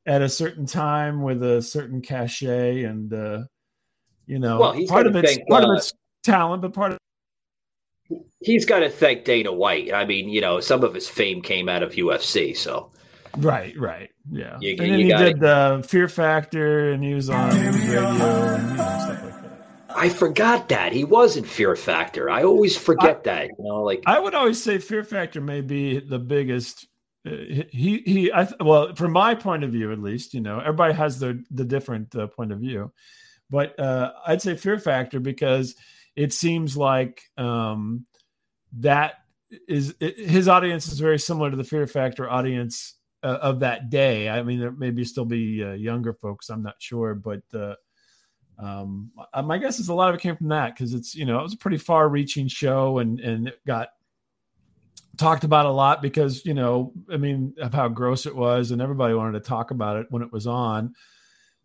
[0.07, 3.43] at a certain time with a certain cachet, and uh,
[4.25, 6.93] you know, Well, he's part of it's thank, part uh, of it's talent, but part
[6.93, 6.97] of
[8.41, 9.93] he's got to thank Dana White.
[9.93, 12.57] I mean, you know, some of his fame came out of UFC.
[12.57, 12.91] So
[13.37, 14.57] right, right, yeah.
[14.59, 17.65] You- and then you he gotta- did uh, Fear Factor, and he was on radio
[17.67, 19.95] and you know, stuff like that.
[19.97, 22.29] I forgot that he was in Fear Factor.
[22.29, 23.47] I always forget that.
[23.47, 26.87] You know, like I would always say Fear Factor may be the biggest.
[27.25, 27.31] uh,
[27.69, 28.31] He he.
[28.31, 31.63] I well, from my point of view, at least, you know, everybody has their the
[31.63, 32.91] different uh, point of view,
[33.49, 35.75] but uh, I'd say Fear Factor because
[36.17, 38.05] it seems like um,
[38.79, 39.13] that
[39.69, 42.95] is it, his audience is very similar to the Fear Factor audience
[43.25, 44.29] uh, of that day.
[44.29, 46.49] I mean, there maybe still be uh, younger folks.
[46.49, 47.41] I'm not sure, but.
[47.53, 47.75] Uh,
[48.57, 51.25] um uh, my guess is a lot of it came from that because it's you
[51.25, 53.89] know it was a pretty far reaching show and and it got
[55.17, 58.81] talked about a lot because you know i mean of how gross it was and
[58.81, 60.93] everybody wanted to talk about it when it was on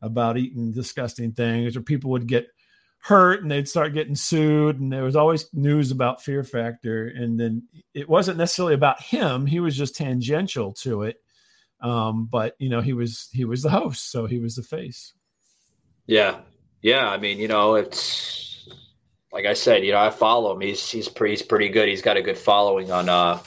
[0.02, 2.48] about eating disgusting things or people would get
[2.98, 7.38] hurt and they'd start getting sued and there was always news about fear factor and
[7.38, 7.62] then
[7.94, 11.18] it wasn't necessarily about him he was just tangential to it
[11.82, 15.14] um but you know he was he was the host so he was the face
[16.06, 16.40] yeah,
[16.82, 17.08] yeah.
[17.08, 18.68] I mean, you know, it's
[19.32, 19.84] like I said.
[19.84, 20.60] You know, I follow him.
[20.60, 21.88] He's he's pretty he's pretty good.
[21.88, 23.08] He's got a good following on.
[23.08, 23.38] uh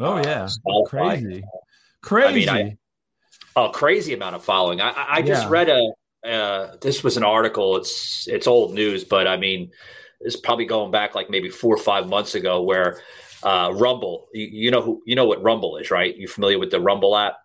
[0.00, 0.84] oh uh, yeah Spotify.
[0.88, 1.44] crazy
[2.02, 2.78] crazy I mean,
[3.56, 4.80] I, a crazy amount of following.
[4.80, 5.50] I, I I just Yeah.
[5.50, 5.92] read a.
[6.28, 7.76] Uh, this was an article.
[7.76, 9.70] It's it's old news, but I mean,
[10.20, 13.00] it's probably going back like maybe four or five months ago, where
[13.42, 14.28] uh, Rumble.
[14.34, 16.16] You, you know who you know what Rumble is, right?
[16.16, 17.36] You familiar with the Rumble app?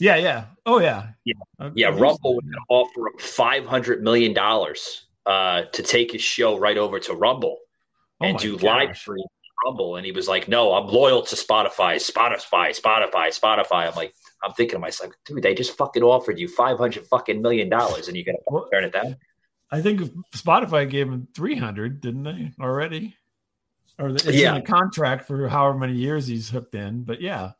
[0.00, 0.44] Yeah, yeah.
[0.66, 1.08] Oh, yeah.
[1.24, 1.88] Yeah, Uh, yeah.
[1.88, 6.58] Rumble was going to offer him five hundred million dollars uh, to take his show
[6.58, 7.58] right over to Rumble
[8.20, 8.62] Oh and do gosh.
[8.62, 9.24] live stream
[9.64, 14.14] Rumble, and he was like, "No, I'm loyal to Spotify, Spotify, Spotify, Spotify." I'm like,
[14.44, 18.06] I'm thinking to myself, dude, they just fucking offered you five hundred fucking million dollars,
[18.06, 19.16] and you're gonna turn it down?
[19.70, 20.00] I think
[20.34, 23.16] Spotify gave him 300, didn't they already?
[23.98, 24.54] Or it's Yeah.
[24.54, 27.02] in the contract for however many years he's hooked in.
[27.02, 27.50] But yeah,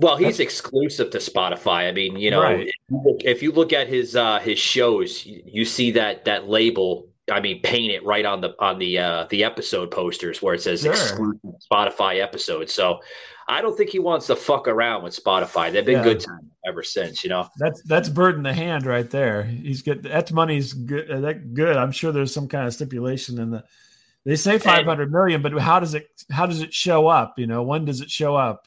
[0.00, 1.88] Well, he's exclusive to Spotify.
[1.88, 2.68] I mean, you know, Right.
[2.68, 6.48] if, you look, if you look at his uh, his shows, you, see that that
[6.48, 7.06] label.
[7.30, 10.62] I mean, paint it right on the on the uh, the episode posters where it
[10.62, 10.92] says Sure.
[10.92, 12.68] exclusive Spotify episode.
[12.70, 13.00] So,
[13.46, 15.70] I don't think he wants to fuck around with Spotify.
[15.70, 16.02] They've been Yeah.
[16.04, 17.22] good time ever since.
[17.22, 17.46] You know.
[17.58, 19.44] that's that's bird in the hand right there.
[19.44, 21.08] He's get that's money's good.
[21.10, 21.76] uh, That good.
[21.76, 23.64] I'm sure there's some kind of stipulation in the.
[24.24, 27.38] They say 500 million, but how does it how does it show up?
[27.38, 28.66] You know, when does it show up?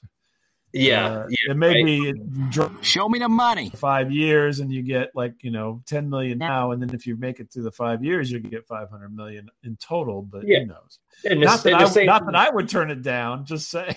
[0.76, 1.86] Yeah, Uh, yeah, it may right.
[1.86, 3.70] be it Show me the money.
[3.76, 7.16] five years and you get like you know 10 million now and then if you
[7.16, 10.62] make it through the five years you get 500 million in total but Yeah.
[10.62, 13.04] who knows And the- not that, and I, same- not that i would turn it
[13.04, 13.96] down just saying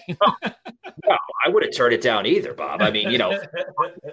[1.09, 2.83] No, I would have turned it down either, Bob.
[2.83, 3.39] I mean, you know,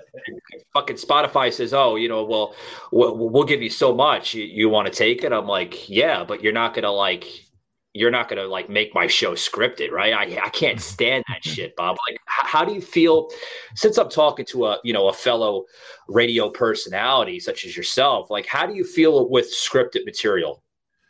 [0.73, 2.53] fucking Spotify says, "Oh, you know, well,
[2.91, 4.33] we'll, we'll give you so much.
[4.35, 7.25] You, you want to take it?" I'm like, "Yeah, but you're not gonna like,
[7.93, 10.13] you're not gonna like make my show scripted, right?
[10.13, 11.97] I I can't stand that shit, Bob.
[12.07, 13.29] Like, h- how do you feel?
[13.75, 15.65] Since I'm talking to a you know a fellow
[16.07, 20.63] radio personality such as yourself, like, how do you feel with scripted material?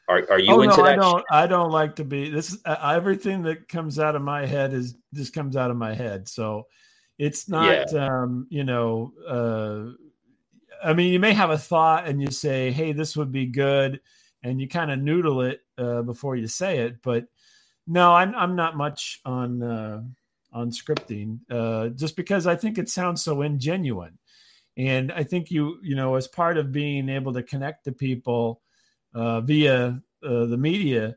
[0.10, 1.26] Are are you oh into no i don't shit?
[1.32, 4.96] i don't like to be this uh, everything that comes out of my head is
[5.14, 6.68] just comes out of my head so
[7.18, 9.86] it's not um you know uh
[10.86, 14.02] i mean you may have a thought and you say hey this would be good
[14.44, 17.26] and you kind of noodle it uh, before you say it but
[17.88, 20.04] no i'm, I'm not much on uh
[20.52, 24.18] on scripting uh just because i think it sounds so ingenuine
[24.78, 28.62] and i think you you know as part of being able to connect to people
[29.14, 31.16] uh, via uh, the media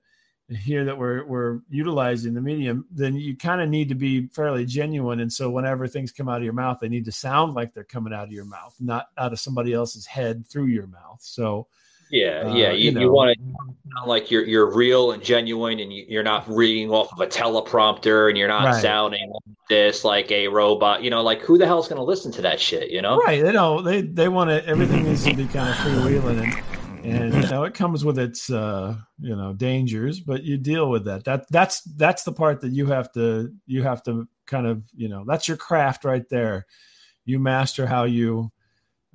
[0.48, 4.64] here that we're we're utilizing the medium, then you kind of need to be fairly
[4.64, 5.20] genuine.
[5.20, 7.84] And so whenever things come out of your mouth, they need to sound like they're
[7.84, 11.18] coming out of your mouth, not out of somebody else's head through your mouth.
[11.20, 11.66] So
[12.10, 12.70] Yeah, Uh, yeah.
[12.70, 13.12] you You, you, know.
[13.12, 13.44] want to
[13.96, 17.26] sound like you're you're real and genuine, and you, you're not reading off of a
[17.26, 18.82] teleprompter, and you're not Right.
[18.82, 21.02] sounding like this like a robot.
[21.02, 22.90] You know, like who the hell's going to listen to that shit?
[22.90, 23.18] You know?
[23.18, 27.04] right, they don't they they want to everything needs to be kind of freewheeling and
[27.04, 31.04] and you know it comes with its uh you know dangers but you deal with
[31.04, 34.82] that that that's that's the part that you have to you have to kind of
[34.94, 36.66] you know that's your craft right there
[37.24, 38.50] you master how you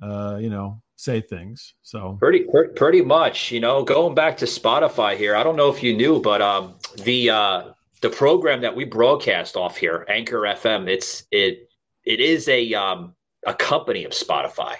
[0.02, 3.50] uh you know say things so Pretty, pretty much.
[3.50, 5.34] You know, going back to Spotify here.
[5.34, 7.62] I don't know if you knew, but um, the uh,
[8.02, 11.68] the program that we broadcast off here, Anchor FM, it's it
[12.04, 13.14] it is a um
[13.46, 14.76] a company of Spotify.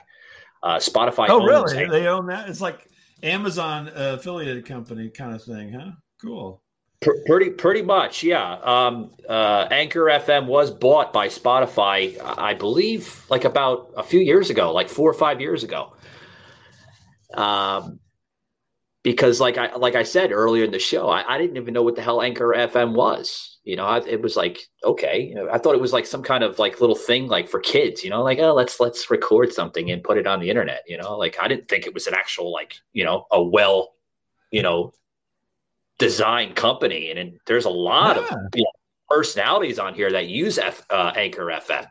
[0.63, 1.27] Uh, Spotify.
[1.29, 1.91] oh really Anchor.
[1.91, 2.87] they own that it's like
[3.25, 6.63] amazon uh, affiliated company kind of thing huh cool
[7.01, 13.25] Pr- pretty pretty much yeah um uh anchor fm was bought by spotify i believe
[13.29, 15.93] like about a few years ago like four or five years ago
[17.39, 17.99] um
[19.03, 21.83] because like i like i said earlier in the show i, I didn't even know
[21.83, 23.49] what the hell anchor fm was.
[23.65, 25.23] You know I, it was like okay.
[25.29, 27.61] You know, i thought it was like some kind of like little thing like for
[27.61, 30.83] kids you know like oh let's let's record something and put it on the internet
[30.89, 33.95] you know like i didn't think it was an actual like you know a well
[34.51, 34.93] you know
[35.99, 38.23] design company, and, and there's a lot Yeah.
[38.23, 38.71] of you know,
[39.09, 41.87] personalities on here that use F, uh, Anchor FM.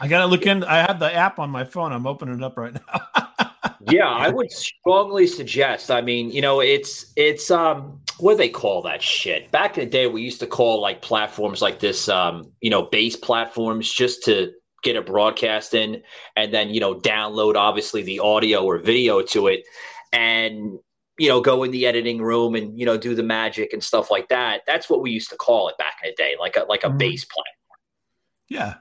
[0.00, 0.62] i gotta look in.
[0.64, 1.92] I have the app on my phone.
[1.92, 3.00] I'm opening it up right now
[3.86, 5.90] yeah, I would strongly suggest.
[5.90, 9.50] I mean, you know, it's it's um what do they call that shit?
[9.50, 12.82] Back in the day, we used to call like platforms like this, um, you know,
[12.82, 16.02] base platforms just to get a broadcast in,
[16.36, 19.64] and then you know, download obviously the audio or video to it,
[20.12, 20.78] and
[21.18, 24.10] you know, go in the editing room and you know, do the magic and stuff
[24.10, 24.62] like that.
[24.66, 26.90] That's what we used to call it back in the day, like a like a
[26.90, 26.98] Mhm.
[26.98, 27.78] base platform.
[28.48, 28.74] yeah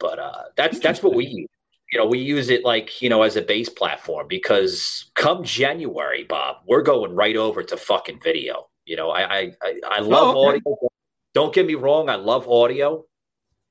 [0.00, 1.48] but uh, that's that's what we use.
[1.94, 6.24] You know, we use it like you know as a base platform because come January,
[6.24, 8.68] Bob, we're going right over to fucking video.
[8.84, 10.60] You know, I I I, I love Oh, okay.
[10.66, 10.88] audio.
[11.34, 13.04] Don't get me wrong, I love audio,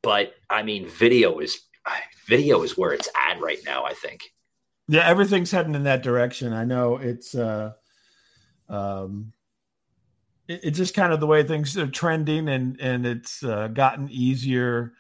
[0.02, 1.60] but I mean, video is
[2.28, 3.84] video is where it's at right now.
[3.84, 4.22] I think.
[4.88, 7.72] yeah everything's heading in that direction i know it's uh
[8.70, 9.32] um
[10.48, 14.10] it, it's just kind of the way things are trending and and it's uh, gotten
[14.10, 14.94] easier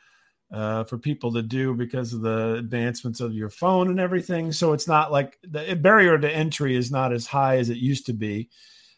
[0.53, 4.51] uh, for people to do because of the advancements of your phone and everything.
[4.51, 8.05] So it's not like the barrier to entry is not as high as it used
[8.05, 8.49] to be.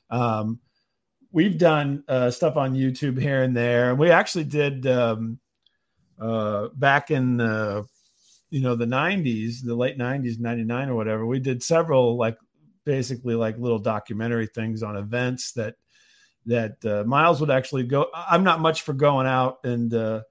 [0.10, 0.60] Um
[1.32, 3.90] we've done uh, stuff on youtube here and there.
[3.90, 5.40] And we actually did um
[6.20, 7.86] uh back in the
[8.50, 12.38] you know the 90s the late 90s 99 or whatever we did several like
[12.86, 15.76] basically like little documentary things on events that
[16.46, 20.22] that uh, miles would actually go i'm not much for going out and uh,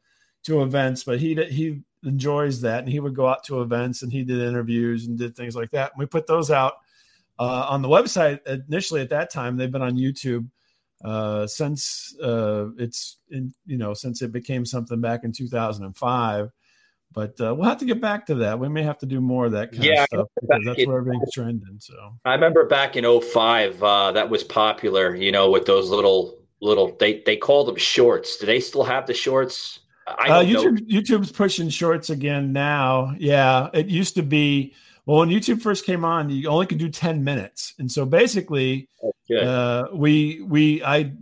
[0.44, 4.12] to events but he he enjoys that and he would go out to events and
[4.12, 6.74] he did interviews and did things like that and we put those out
[7.38, 10.48] uh, on the website initially at that time they've been on youtube
[11.04, 16.50] uh, since uh, it's in, you know since it became something back in 2005
[17.14, 18.58] but uh, we'll have to get back to that.
[18.58, 20.88] We may have to do more of that kind Yeah, of stuff because that's in-
[20.88, 21.76] where everything's trending.
[21.78, 26.38] So I remember back in 05, uh, that was popular, you know, with those little
[26.60, 28.36] little they they called them shorts.
[28.38, 29.78] Do they still have the shorts?
[30.06, 30.62] I uh, don't know.
[30.62, 33.14] YouTube YouTube's pushing shorts again now.
[33.18, 34.74] Yeah, it used to be
[35.06, 38.88] well when YouTube first came on, you only could do ten minutes, and so basically,
[39.28, 39.44] Good.
[39.44, 41.12] uh, we we I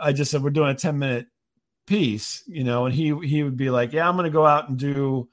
[0.00, 1.26] I just said we're doing a ten minute
[1.86, 4.68] piece, you know, and he he would be like, yeah, I'm going to go out
[4.68, 5.28] and do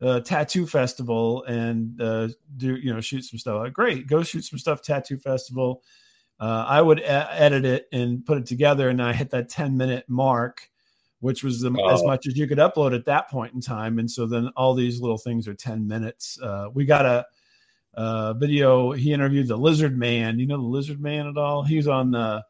[0.00, 3.60] a tattoo festival and uh, do you know shoot some stuff.
[3.60, 4.82] Like, Great, go shoot some stuff.
[4.82, 5.82] Tattoo festival.
[6.40, 9.76] Uh, I would e- edit it and put it together, and I hit that 10
[9.76, 10.70] minute mark,
[11.20, 12.06] which was the, as Oh.
[12.06, 13.98] much as you could upload at that point in time.
[13.98, 16.38] And so then all these little things are 10 minutes.
[16.40, 17.26] Uh, we got a,
[17.94, 18.92] uh video.
[18.92, 20.38] He interviewed the Lizard Man.
[20.38, 21.62] You know the Lizard Man at all?
[21.64, 22.42] He's on the,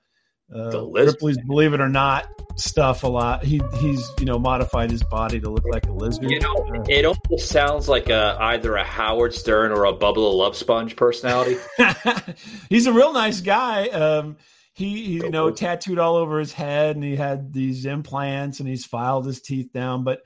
[0.54, 2.26] uh, The Ripley's Believe It or Not
[2.56, 3.44] stuff a lot.
[3.44, 6.28] He he's you know modified his body to look like a lizard.
[6.30, 10.16] You know, Uh, it almost sounds like a either a Howard Stern or a Bubba
[10.16, 11.56] Love Sponge personality.
[12.68, 13.88] he's a real nice guy.
[13.88, 14.36] Um,
[14.78, 18.84] he, you know, tattooed all over his head, and he had these implants, and he's
[18.84, 20.04] filed his teeth down.
[20.04, 20.22] But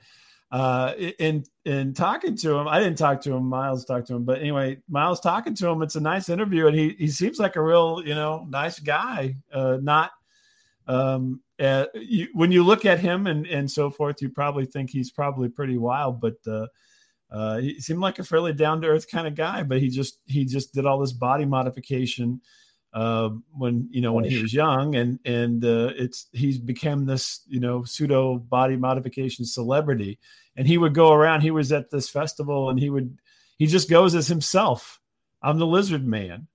[0.51, 3.49] uh, in in talking to him, I didn't talk to him.
[3.49, 5.81] Miles talked to him, but anyway, Miles talking to him.
[5.81, 9.37] It's a nice interview, and he he seems like a real, you know, nice guy.
[9.51, 10.11] Uh, not
[10.85, 14.91] um, uh, you, when you look at him and and so forth, you probably think
[14.91, 16.35] he's probably pretty wild, but.
[16.47, 16.67] Uh,
[17.31, 20.19] uh, he seemed like a fairly down to earth kind of guy, but he just
[20.27, 22.39] he just did all this body modification
[22.93, 27.41] uh, when you know when he was young, and and uh, it's he's become this
[27.47, 30.19] you know pseudo body modification celebrity,
[30.55, 31.41] and he would go around.
[31.41, 33.17] He was at this festival, and he would
[33.57, 34.99] he just goes as himself.
[35.41, 36.47] I'm the Lizard Man.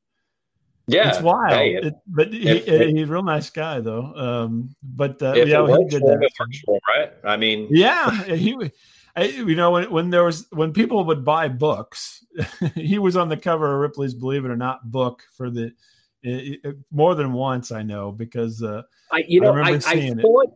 [0.87, 1.53] Yeah, it's wild.
[1.53, 4.14] hey, It- but he, if it- he's a real nice guy, though.
[4.14, 6.22] Um, but uh, yeah, he did that.
[6.22, 7.12] it works for him, right?
[7.24, 8.57] I mean, Yeah, he.
[9.16, 12.24] I, you know, when, when there was when people would buy books,
[12.77, 15.72] he was on the cover of Ripley's "Believe It or Not" book for the
[16.22, 17.70] it, it- more than once.
[17.72, 20.22] I know because uh, I you know I, remember I, seeing it.
[20.22, 20.52] thought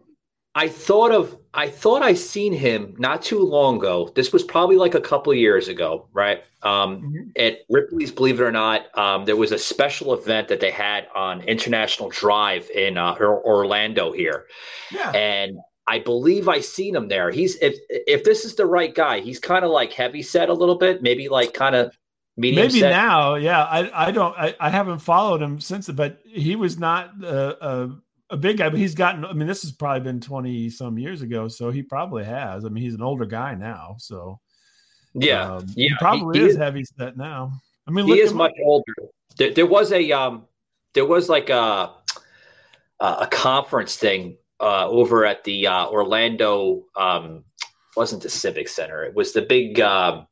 [0.54, 4.10] I thought of I thought I seen him not too long ago.
[4.14, 6.42] This was probably like a couple of years ago, right?
[6.62, 7.30] Um, Mm-hmm.
[7.36, 11.08] At Ripley's, believe it or not, um, there was a special event that they had
[11.14, 14.46] on International Drive in uh, Orlando here,
[14.92, 15.10] Yeah.
[15.10, 17.30] and I believe I seen him there.
[17.30, 20.54] He's if if this is the right guy, he's kind of like heavy set a
[20.54, 21.92] little bit, maybe like kind of
[22.36, 22.90] medium maybe set.
[22.90, 23.62] now, yeah.
[23.64, 27.90] I I don't I, I haven't followed him since, but he was not uh, a
[28.30, 28.68] a big guy.
[28.68, 29.24] But he's gotten.
[29.24, 32.64] I mean, this has probably been twenty some years ago, so he probably has.
[32.64, 34.40] I mean, he's an older guy now, so
[35.14, 37.52] Yeah, um, yeah, he probably he is is- heavy set now.
[37.86, 38.64] I mean, he is much up.
[38.64, 38.94] older.
[39.36, 40.46] There, there was a um,
[40.94, 41.92] there was like a
[43.00, 46.84] a a conference thing uh, over at the uh, Orlando.
[46.96, 47.44] Um,
[47.96, 49.04] wasn't the Civic Center?
[49.04, 49.80] It was the big.
[49.80, 50.26] Um,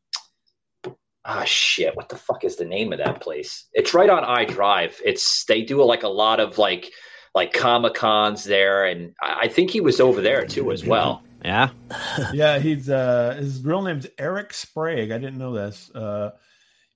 [1.24, 1.96] ah, shit!
[1.96, 3.66] What the fuck is the name of that place?
[3.72, 5.00] It's right on I Drive.
[5.04, 6.90] It's they do like a lot of like
[7.34, 11.22] like comic cons there, and I I think he was over there too as well.
[11.44, 11.70] Yeah.
[12.32, 15.10] yeah, he's uh his real name's Eric Sprague.
[15.10, 15.90] I didn't know this.
[15.94, 16.30] Uh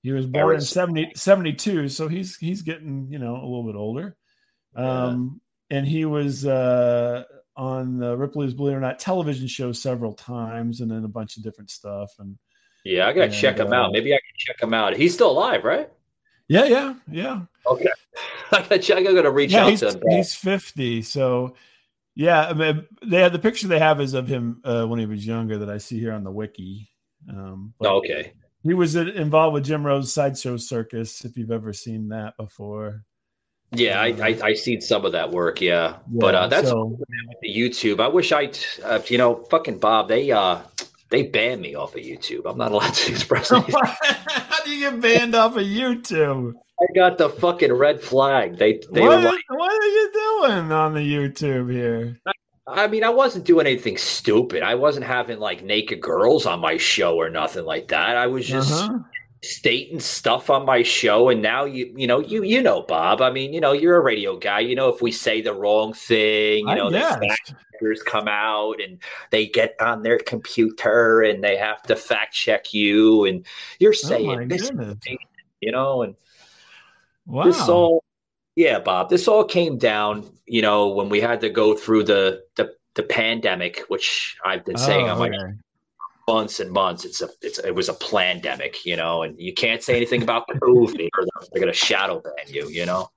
[0.01, 3.63] he was born Eric in 70, 72, so he's he's getting, you know, a little
[3.63, 4.15] bit older.
[4.75, 7.23] Um and he was uh
[7.57, 11.37] on the Ripley's Believe It or Not television show several times and then a bunch
[11.37, 12.37] of different stuff and
[12.85, 13.91] Yeah, I gotta And, check him uh, out.
[13.91, 14.95] Maybe I can check him out.
[14.95, 15.89] He's still alive, right?
[16.47, 17.41] yeah, yeah, yeah.
[17.67, 17.89] Okay.
[18.51, 18.99] I gotta check.
[18.99, 20.01] I gotta reach yeah, out to him.
[20.09, 21.55] he's 50, so
[22.13, 25.05] yeah, I mean, they have the picture they have is of him uh, when he
[25.05, 26.87] was younger that I see here on the wiki.
[27.29, 28.31] Um, but- Okay.
[28.63, 31.23] He was involved with Jim Rose Sideshow Circus.
[31.23, 33.03] If you've ever seen that before,
[33.71, 35.61] Yeah, I, I I seen some of that work.
[35.61, 36.97] Yeah, but uh, that's so-
[37.43, 37.99] the YouTube.
[37.99, 38.49] I wish I,
[38.83, 40.07] uh, you know, fucking Bob.
[40.07, 40.61] They uh
[41.09, 42.49] they banned me off of YouTube.
[42.49, 43.75] I'm not allowed to express anything.
[43.75, 46.53] how do you get banned off of YouTube?
[46.81, 48.57] I got the fucking red flag.
[48.57, 52.19] They they What, were like, what are you doing on the YouTube here?
[52.67, 54.63] I mean, I wasn't doing anything stupid.
[54.63, 58.17] I wasn't having like naked girls on my show or nothing like that.
[58.17, 58.99] I was just Uh-huh.
[59.43, 63.29] stating stuff on my show and now you you know you you know bob i
[63.29, 66.67] mean you know you're a radio guy you know if we say the wrong thing
[66.67, 66.89] you know
[67.29, 68.99] fact checkers come out and
[69.31, 73.45] they get on their computer and they have to fact check you and
[73.79, 74.71] you're Oh saying this
[75.61, 76.15] you know and
[77.25, 77.43] Wow.
[77.43, 78.03] this all
[78.55, 82.43] yeah bob this all came down you know when we had to go through the
[82.55, 85.57] the, the pandemic which i've been saying Oh, on my okay.
[86.27, 87.05] Months and months.
[87.05, 90.47] It's a it's it was a pandemic, you know, and you can't say anything about
[90.47, 93.09] the movie or they're going to shadow ban you, you know.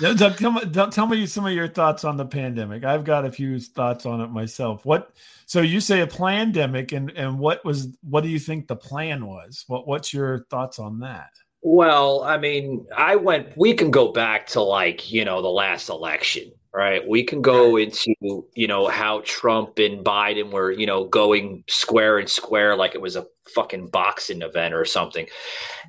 [0.00, 2.84] Tell, tell me some of your thoughts on the pandemic.
[2.84, 4.84] I've got a few thoughts on it myself.
[4.84, 5.12] What?
[5.46, 7.88] So you say a pandemic, and and what was?
[8.02, 9.64] What do you think the plan was?
[9.66, 11.30] What What's your thoughts on that?
[11.62, 13.56] Well, I mean, I went.
[13.56, 17.08] We can go back to like you know the last election, right?
[17.08, 18.14] We can go into
[18.54, 23.00] you know how Trump and Biden were you know going square and square like it
[23.00, 25.26] was a fucking boxing event or something,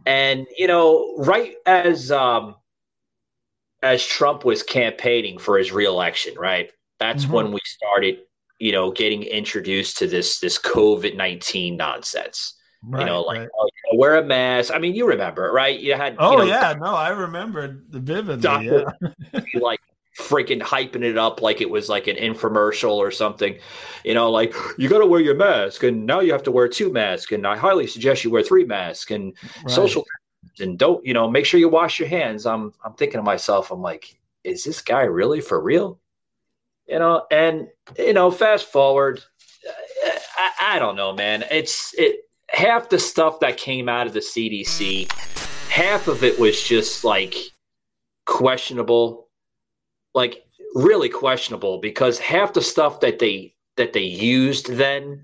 [0.05, 2.55] and you know right as um
[3.83, 6.71] as Trump was campaigning for his reelection, right?
[6.99, 7.31] That's Mhm.
[7.31, 8.19] when we started,
[8.57, 12.53] you know, getting introduced to this this COVID nineteen nonsense.
[12.83, 13.49] Right, you know, like right.
[13.59, 14.73] oh, you know, wear a mask.
[14.73, 15.77] I mean, you remember, right?
[15.77, 18.41] You had, Oh you know, yeah, no, I remember the vividly.
[18.41, 18.85] Doctor
[19.33, 19.41] Yeah.
[19.61, 19.79] like
[20.17, 23.57] freaking hyping it up like it was like an infomercial or something.
[24.03, 26.67] You know, like you got to wear your mask, and now you have to wear
[26.67, 29.71] two masks, and I highly suggest you wear three masks and Right.
[29.71, 30.05] social
[30.59, 32.45] and don't you know make sure you wash your hands.
[32.45, 35.99] I'm I'm thinking to myself, I'm like, is this guy really for real?
[36.87, 39.21] You know, and you know, fast forward,
[40.37, 41.43] I, I don't know, man.
[41.51, 45.11] It's it half the stuff that came out of the CDC,
[45.69, 47.35] half of it was just like
[48.25, 49.26] questionable,
[50.21, 50.33] like
[50.73, 54.01] really questionable because half the stuff that they that they
[54.39, 55.23] used then,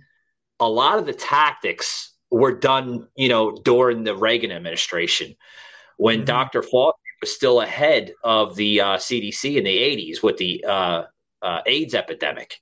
[0.59, 5.35] a lot of the tactics were done, you know, during the Reagan administration
[5.97, 6.61] when Dr.
[6.61, 11.03] Fauci was still ahead of the uh, CDC in the 80s with the uh,
[11.41, 12.59] uh, AIDS epidemic.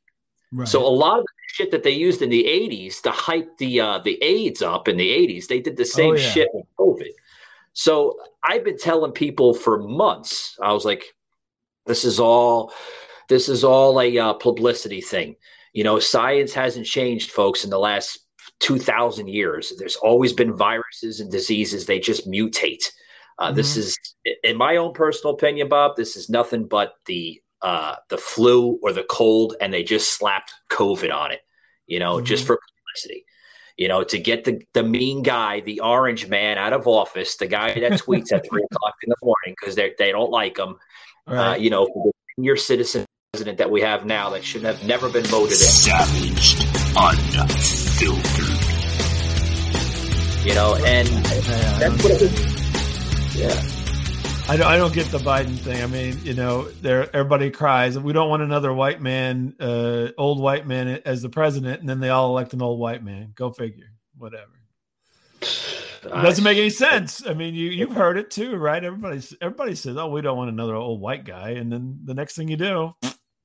[0.53, 0.67] Right.
[0.67, 3.79] So a lot of the shit that they used in the 80s to hype the
[3.87, 6.29] uh, the AIDS up in the 80s, they did the same Oh, yeah.
[6.31, 7.11] shit with COVID.
[7.73, 10.57] So I've been telling people for months.
[10.61, 11.03] I was like,
[11.85, 12.73] this is all
[13.29, 15.35] this is all a uh, publicity thing.
[15.73, 18.19] You know, science hasn't changed, folks, in the last
[18.59, 19.73] 2,000 years.
[19.77, 21.85] There's always been viruses and diseases.
[21.85, 22.83] They just mutate.
[23.39, 23.77] Uh, This Mhm.
[23.77, 23.97] is,
[24.43, 25.95] in my own personal opinion, Bob.
[25.95, 30.51] This is nothing but the uh, the flu or the cold, and they just slapped
[30.71, 31.41] COVID on it.
[31.85, 32.47] You know, just Mhm.
[32.47, 33.23] for publicity.
[33.77, 37.45] You know, to get the the mean guy, the orange man, out of office, the
[37.47, 40.77] guy that tweets at three o'clock in the morning because they they don't like him.
[41.27, 44.83] Uh, you know, for the senior citizen president that we have now that should have
[44.85, 45.57] never been voted in.
[45.57, 46.59] Savaged,
[46.97, 48.47] unfiltered.
[50.45, 51.07] You know, and
[51.79, 53.39] that's what it is.
[53.39, 53.63] Yeah.
[54.49, 55.81] I don't, I don't get the Biden thing.
[55.81, 57.97] I mean, you know, there everybody cries.
[57.97, 62.01] We don't want another white man, uh, old white man as the president, and then
[62.01, 63.31] they all elect an old white man.
[63.35, 63.91] Go figure.
[64.17, 64.51] Whatever.
[66.03, 67.25] It doesn't make any sense.
[67.27, 68.83] I mean, you you've heard it too, right?
[68.83, 72.35] Everybody everybody says, "Oh, we don't want another old white guy," and then the next
[72.35, 72.93] thing you do,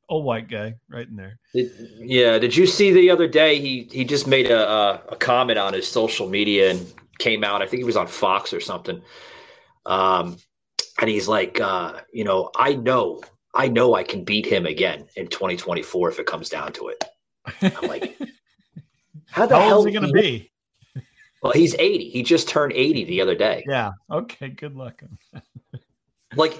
[0.08, 1.38] old white guy right in there.
[1.54, 2.38] Did, yeah.
[2.38, 3.60] Did you see the other day?
[3.60, 7.62] He he just made a, a a comment on his social media and came out.
[7.62, 9.02] I think he was on Fox or something.
[9.84, 10.38] Um,
[11.00, 13.22] and he's like, uh, you know, I know,
[13.54, 17.04] I know, I can beat him again in 2024 if it comes down to it.
[17.62, 18.18] I'm like,
[19.26, 20.52] how the How hell is he going to be?
[21.46, 22.10] Well, he's 80.
[22.10, 23.64] He just turned 80 the other day.
[23.68, 23.92] Yeah.
[24.10, 24.48] Okay.
[24.48, 25.02] Good luck.
[26.34, 26.58] Like,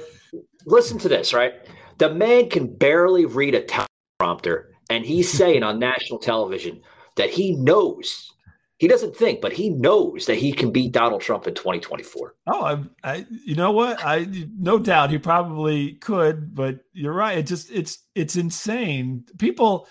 [0.64, 1.52] listen to this, right?
[1.98, 6.80] The man can barely read a teleprompter, and he's saying on national television
[7.16, 8.32] that he knows.
[8.78, 12.36] He doesn't think, but he knows that he can beat Donald Trump in 2024.
[12.46, 14.02] Oh, I, I, you know what?
[14.02, 14.26] I,
[14.56, 17.36] no doubt he probably could, but you're right.
[17.36, 19.24] It just, it's, it's insane.
[19.36, 19.88] People,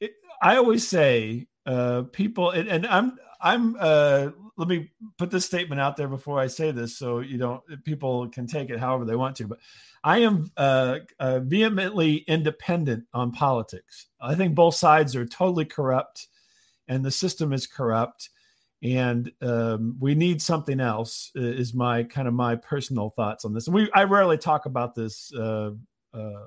[0.00, 5.44] it, I always say, uh, people, and, and I'm, I'm, uh, let me put this
[5.44, 9.04] statement out there before I say this, so you don't, people can take it however
[9.04, 9.46] they want to.
[9.46, 9.58] But
[10.02, 14.06] I am uh, uh, vehemently independent on politics.
[14.20, 16.28] I think both sides are totally corrupt,
[16.88, 18.30] and the system is corrupt
[18.82, 23.66] and um, we need something else is my kind of my personal thoughts on this
[23.66, 25.70] and we i rarely talk about this uh,
[26.12, 26.46] uh,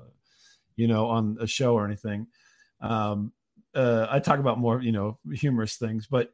[0.76, 2.26] you know on a show or anything
[2.80, 3.32] um,
[3.74, 6.32] uh, i talk about more you know humorous things but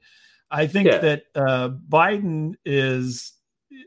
[0.50, 0.98] i think Yeah.
[0.98, 3.32] that uh, biden is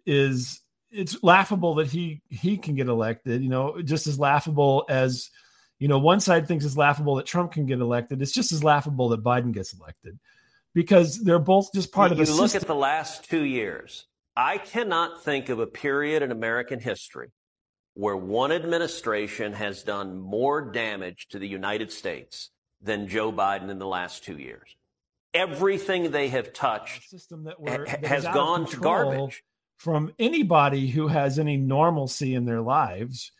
[0.05, 5.29] is it's laughable that he he can get elected you know just as laughable as
[5.77, 8.63] you know one side thinks it's laughable that trump can get elected it's just as
[8.63, 10.19] laughable that biden gets elected
[10.73, 12.61] because they're both just part you, of a you look system.
[12.61, 14.05] at the last two years.
[14.35, 17.29] I cannot think of a period in American history
[17.95, 22.51] where one administration has done more damage to the United States
[22.81, 24.75] than Joe Biden in the last two years.
[25.33, 29.43] Everything they have touched system that, we're, that has gone to garbage
[29.77, 33.31] from anybody who has any normalcy in their lives,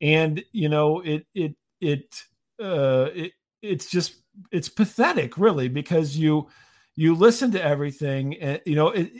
[0.00, 2.22] and you know it it it
[2.60, 3.32] uh, it
[3.62, 4.16] it's just
[4.50, 6.48] it's pathetic, really, because you
[6.96, 9.12] you listen to everything, and you know it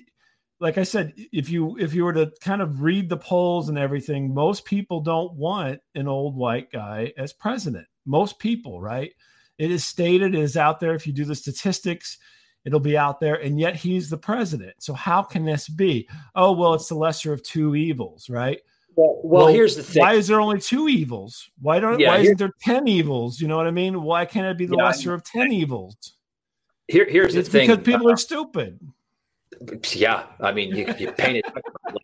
[0.61, 3.79] like I said, if you if you were to kind of read the polls and
[3.79, 7.87] everything, most people don't want an old white guy as president.
[8.07, 9.13] Most people, right?
[9.59, 10.95] It is stated, it is out there.
[10.95, 12.19] If you do the statistics,
[12.65, 13.37] it'll be out there.
[13.37, 14.75] And yet he's the president.
[14.79, 16.09] So how can this be?
[16.35, 18.61] Oh, well, it's the lesser of two evils, right?
[18.97, 20.01] Well, well, well here's the thing.
[20.01, 21.51] Why is there only two evils?
[21.61, 23.41] Why don't yeah, why isn't there ten evils?
[23.41, 24.03] You know what I mean?
[24.03, 26.15] Why can't it be the yeah, lesser of ten evils?
[26.89, 27.69] Here, here's it's the thing.
[27.69, 28.79] Because people uh, are stupid.
[29.93, 31.45] Yeah, I mean, you, you painted.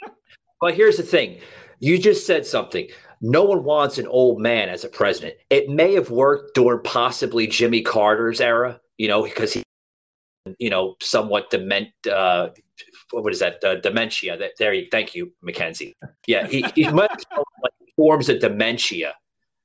[0.60, 1.38] but here's the thing:
[1.78, 2.88] you just said something.
[3.20, 5.34] No one wants an old man as a president.
[5.50, 9.62] It may have worked during possibly Jimmy Carter's era, you know, because he,
[10.58, 11.88] you know, somewhat dement.
[12.10, 12.48] Uh,
[13.10, 13.62] what is that?
[13.62, 14.38] Uh, dementia.
[14.38, 14.72] That there.
[14.72, 15.96] You, thank you, Mackenzie.
[16.26, 19.14] Yeah, he, he might have like forms of dementia.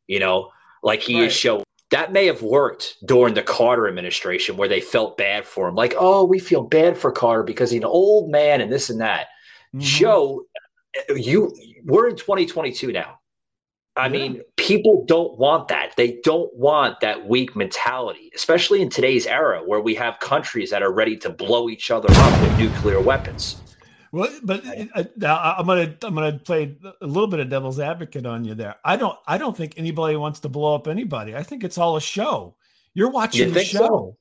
[0.07, 0.51] You know,
[0.83, 1.27] like he right.
[1.27, 5.67] is showing that may have worked during the Carter administration where they felt bad for
[5.67, 5.75] him.
[5.75, 8.99] Like, oh, we feel bad for Carter because he's an old man and this and
[9.01, 9.27] that.
[9.73, 9.79] Mm-hmm.
[9.79, 10.45] Joe,
[11.15, 13.19] you we're in 2022 now.
[13.97, 15.95] I mean, people don't want that.
[15.95, 20.83] They don't want that weak mentality, especially in today's era where we have countries that
[20.83, 23.61] are ready to blow each other up with nuclear weapons.
[24.11, 28.43] Well, but uh, I'm gonna I'm gonna play a little bit of devil's advocate on
[28.45, 28.75] you there.
[28.83, 31.35] I don't I don't think anybody wants to blow up anybody.
[31.35, 32.55] I think it's all a show.
[32.93, 33.79] You're watching you the show.
[33.79, 34.17] So?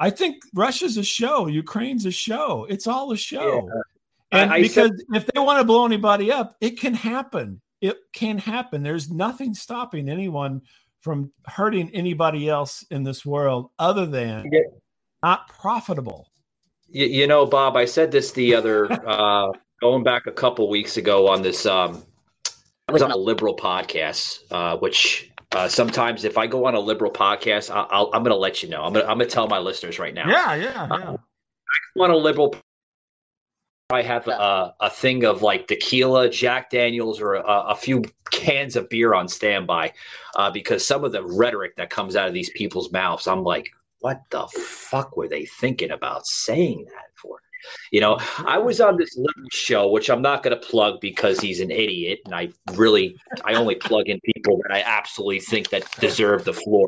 [0.00, 1.46] I think Russia's a show.
[1.46, 2.66] Ukraine's a show.
[2.68, 3.68] It's all a show.
[3.72, 4.40] Yeah.
[4.40, 7.60] And I, I because said, if they want to blow anybody up, it can happen.
[7.80, 8.82] It can happen.
[8.82, 10.62] There's nothing stopping anyone
[11.00, 14.60] from hurting anybody else in this world other than yeah.
[15.22, 16.28] not profitable.
[16.88, 20.96] You, you, know, Bob, I said this the other uh, going back a couple weeks
[20.96, 21.66] ago on this.
[21.66, 22.02] Um,
[22.88, 26.80] I was on a liberal podcast, uh, which uh, sometimes if I go on a
[26.80, 28.82] liberal podcast, i am going to let you know.
[28.82, 30.28] I'm going to tell my listeners right now.
[30.28, 30.94] Yeah, yeah, yeah.
[30.94, 31.16] Uh, I
[31.96, 32.54] go on a liberal.
[33.90, 38.76] I have a, a thing of like tequila, Jack Daniels, or a, a few cans
[38.76, 39.94] of beer on standby,
[40.36, 43.70] uh, because some of the rhetoric that comes out of these people's mouths, I'm like,
[44.00, 47.40] what the fuck were they thinking about saying that for?
[47.90, 51.40] You know, I was on this little show, which I'm not going to plug because
[51.40, 55.70] he's an idiot, and I really, I only plug in people that I absolutely think
[55.70, 56.86] that deserve the floor.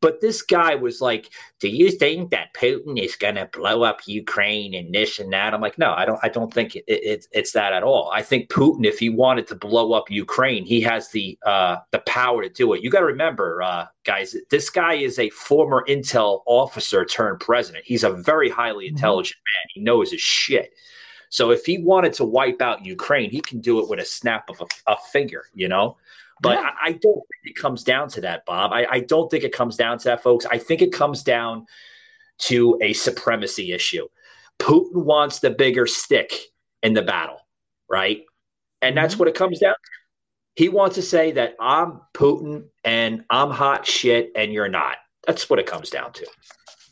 [0.00, 4.00] But this guy was like, "Do you think that Putin is going to blow up
[4.06, 6.18] Ukraine and this and that?" I'm like, "No, I don't.
[6.22, 8.10] I don't think it, it, it's that at all.
[8.12, 12.00] I think Putin, if he wanted to blow up Ukraine, he has the uh, the
[12.00, 12.82] power to do it.
[12.82, 17.84] You got to remember, uh, guys, this guy is a former intel officer turned president.
[17.84, 18.96] He's a very highly mm-hmm.
[18.96, 19.70] intelligent man.
[19.74, 20.74] He knows his shit.
[21.28, 24.50] So if he wanted to wipe out Ukraine, he can do it with a snap
[24.50, 25.44] of a, a finger.
[25.54, 25.96] You know."
[26.40, 26.70] But yeah.
[26.82, 28.72] I, I, don't think it comes down to that, Bob.
[28.72, 30.44] I, I don't think it comes down to that, folks.
[30.50, 31.66] I think it comes down
[32.38, 34.08] to a supremacy issue.
[34.58, 36.34] Putin wants the bigger stick
[36.82, 37.38] in the battle,
[37.88, 38.24] right?
[38.80, 39.20] And that's mm-hmm.
[39.20, 40.01] what it comes down to.
[40.54, 44.96] He wants to say that I'm Putin and I'm hot shit and you're not.
[45.26, 46.26] That's what it comes down to.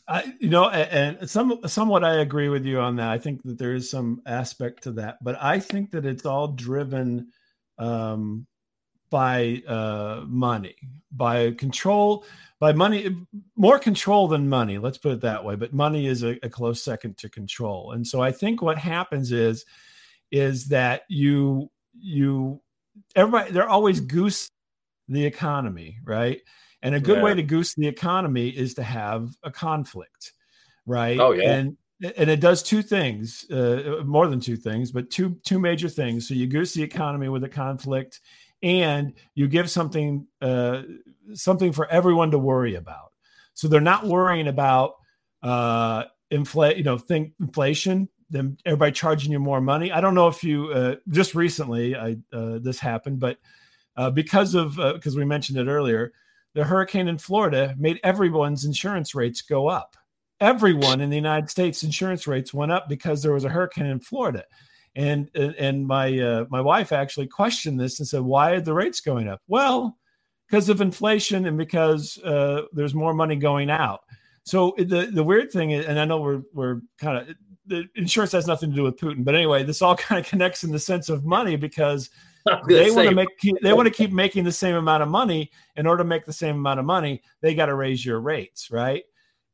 [0.09, 3.11] I, you know, and some somewhat I agree with you on that.
[3.11, 6.49] I think that there is some aspect to that, but I think that it's all
[6.49, 7.29] driven
[7.79, 8.47] um,
[9.11, 10.75] by uh, money,
[11.13, 12.25] by control,
[12.59, 13.25] by money,
[13.57, 14.79] more control than money.
[14.79, 15.55] Let's put it that way.
[15.55, 17.93] But money is a, a close second to control.
[17.93, 19.65] And so I think what happens is,
[20.33, 22.61] is that you you
[23.15, 24.51] everybody they're always goose
[25.09, 26.41] the economy, right?
[26.83, 27.25] And a good yeah.
[27.25, 30.33] way to goose the economy is to have a conflict,
[30.87, 31.19] right?
[31.19, 31.53] Oh yeah.
[31.53, 31.77] And
[32.17, 36.27] and it does two things, uh, more than two things, but two two major things.
[36.27, 38.21] So you goose the economy with a conflict,
[38.63, 40.83] and you give something uh,
[41.35, 43.13] something for everyone to worry about.
[43.55, 44.95] So they're not worrying about
[45.43, 48.09] uh, inflate, you know, think inflation.
[48.31, 49.91] Then everybody charging you more money.
[49.93, 53.39] I don't know if you uh, just recently I uh, this happened, but
[53.97, 56.13] uh, because of because uh, we mentioned it earlier,
[56.55, 59.97] the hurricane in Florida made everyone's insurance rates go up.
[60.41, 64.01] Everyone in the United States insurance rates went up because there was a hurricane in
[64.01, 64.45] Florida
[64.97, 69.01] and and my uh, my wife actually questioned this and said, "Why are the rates
[69.01, 69.97] going up?" Well,
[70.49, 74.01] because of inflation and because uh, there's more money going out.
[74.45, 77.37] So the the weird thing is, and I know we're we're kind of
[77.71, 79.25] the insurance has nothing to do with Putin.
[79.25, 82.11] But anyway, this all kind of connects in the sense of money because
[82.69, 83.29] they want to make
[83.63, 85.51] they want to keep making the same amount of money.
[85.77, 88.71] In order to make the same amount of money, they got to raise your rates,
[88.71, 89.05] right?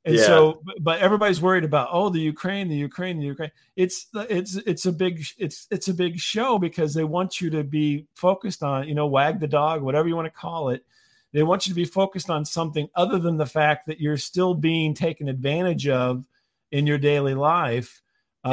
[0.05, 0.27] And Yeah.
[0.27, 3.51] so, but everybody's worried about oh, the Ukraine, the Ukraine, the Ukraine.
[3.75, 7.65] It's it's it's a big it's it's a big show because they want you to
[7.65, 10.85] be focused on you know wag the dog, whatever you want to call it.
[11.33, 14.55] They want you to be focused on something other than the fact that you're still
[14.55, 16.25] being taken advantage of
[16.71, 18.01] in your daily life.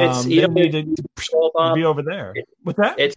[0.00, 1.74] It's Um, you know, need to Bob?
[1.76, 2.34] be over there.
[2.62, 2.98] What's that?
[2.98, 3.16] It's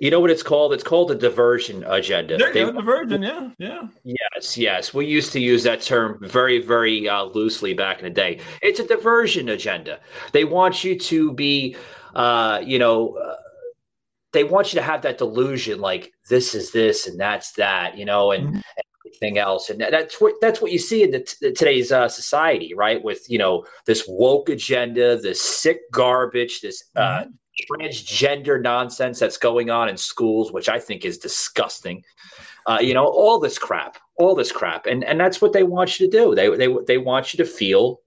[0.00, 0.72] you know what it's called?
[0.72, 2.36] It's called a diversion agenda.
[2.36, 3.82] There They- you go, yeah, yeah.
[4.02, 4.92] Yes, yes.
[4.92, 8.40] We used to use that term very, very uh, loosely back in the day.
[8.62, 10.00] It's a diversion agenda.
[10.32, 11.76] They want you to be,
[12.16, 13.36] uh, you know, uh,
[14.32, 18.04] they want you to have that delusion, like this is this and that's that, you
[18.04, 18.64] know, and, and
[19.10, 19.70] everything else.
[19.70, 23.02] And that's what that's what you see in the t- today's uh, society, right?
[23.02, 27.24] With you know this woke agenda, this sick garbage, this uh,
[27.70, 32.04] transgender nonsense that's going on in schools, which I think is disgusting.
[32.66, 35.98] Uh, you know, all this crap, all this crap, and and that's what they want
[35.98, 36.34] you to do.
[36.34, 38.00] They they they want you to feel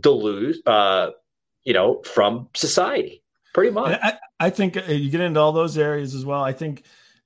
[0.00, 1.10] delude, uh,
[1.64, 3.22] you know, from society,
[3.54, 3.98] pretty much.
[4.02, 6.42] I, I think uh, you get into all those areas as well.
[6.42, 6.82] I think,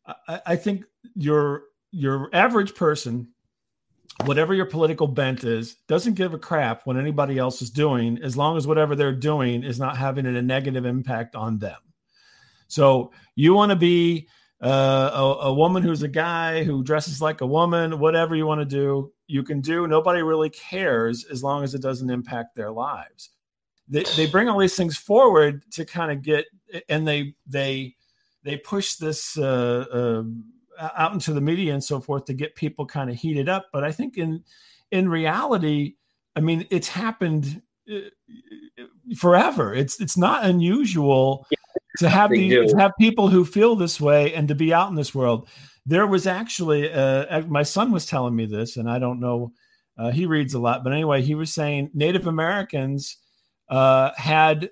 [0.06, 3.28] I, I think your your average person,
[4.24, 8.36] whatever your political bent is, doesn't give a crap what anybody else is doing, as
[8.36, 11.78] long as whatever they're doing is not having a negative impact on them.
[12.68, 14.28] So you want to be
[14.62, 18.60] uh, a, a woman who's a guy who dresses like a woman, whatever you want
[18.60, 19.86] to do, you can do.
[19.86, 23.30] Nobody really cares as long as it doesn't impact their lives
[23.88, 26.46] they, they bring all these things forward to kind of get
[26.88, 27.94] and they they
[28.44, 30.22] they push this uh, uh,
[30.78, 33.84] out into the media and so forth to get people kind of heated up but
[33.84, 34.42] i think in
[34.90, 35.94] in reality
[36.36, 37.60] i mean it's happened
[37.92, 37.98] uh,
[39.16, 41.46] forever it's it's not unusual
[41.98, 44.94] to have the, to have people who feel this way and to be out in
[44.94, 45.48] this world
[45.86, 49.52] there was actually uh, my son was telling me this and i don't know
[49.98, 53.16] uh, he reads a lot but anyway he was saying native americans
[53.68, 54.70] uh, had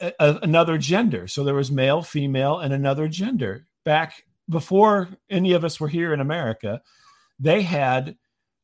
[0.00, 1.26] a, a- another gender.
[1.26, 3.66] So there was male, female, and another gender.
[3.84, 6.82] Back before any of us were here in America,
[7.38, 8.16] they had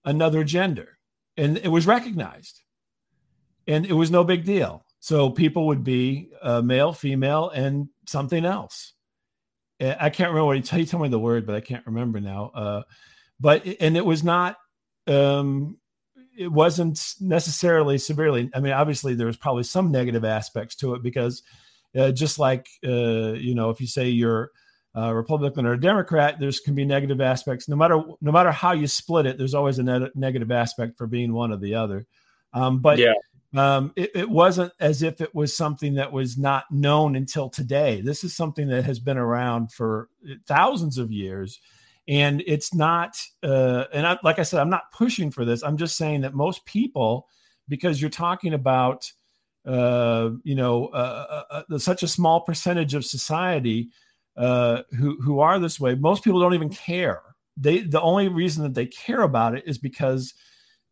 [0.05, 0.97] another gender
[1.37, 2.63] and it was recognized.
[3.67, 4.85] And it was no big deal.
[5.01, 8.93] So people would be uh, male, female, and something else.
[9.81, 11.87] Uh, I can't remember what he, t- he told me the word, but I can't
[11.87, 12.51] remember now.
[12.55, 12.83] Uh,
[13.39, 14.57] but and it was not
[15.07, 15.79] um,
[16.37, 18.51] it wasn't necessarily severely.
[18.55, 21.43] I mean, obviously there was probably some negative aspects to it because
[21.97, 24.51] uh, just like uh, you know, if you say you're
[24.97, 27.69] a Republican or a Democrat, there's can be negative aspects.
[27.69, 31.07] No matter no matter how you split it, there's always a ne- negative aspect for
[31.07, 32.07] being one or the other.
[32.53, 33.13] Um, but Yeah.
[33.55, 38.01] um, it, it wasn't as if it was something that was not known until today.
[38.01, 40.09] This is something that has been around for
[40.47, 41.61] thousands of years
[42.09, 45.77] and it's not uh, and I, like i said i'm not pushing for this i'm
[45.77, 47.27] just saying that most people
[47.69, 49.11] because you're talking about
[49.67, 53.89] uh, you know uh, uh, uh, such a small percentage of society
[54.37, 57.23] uh, who who are this way most people don't even care
[57.57, 60.35] they the only reason that they care about it is because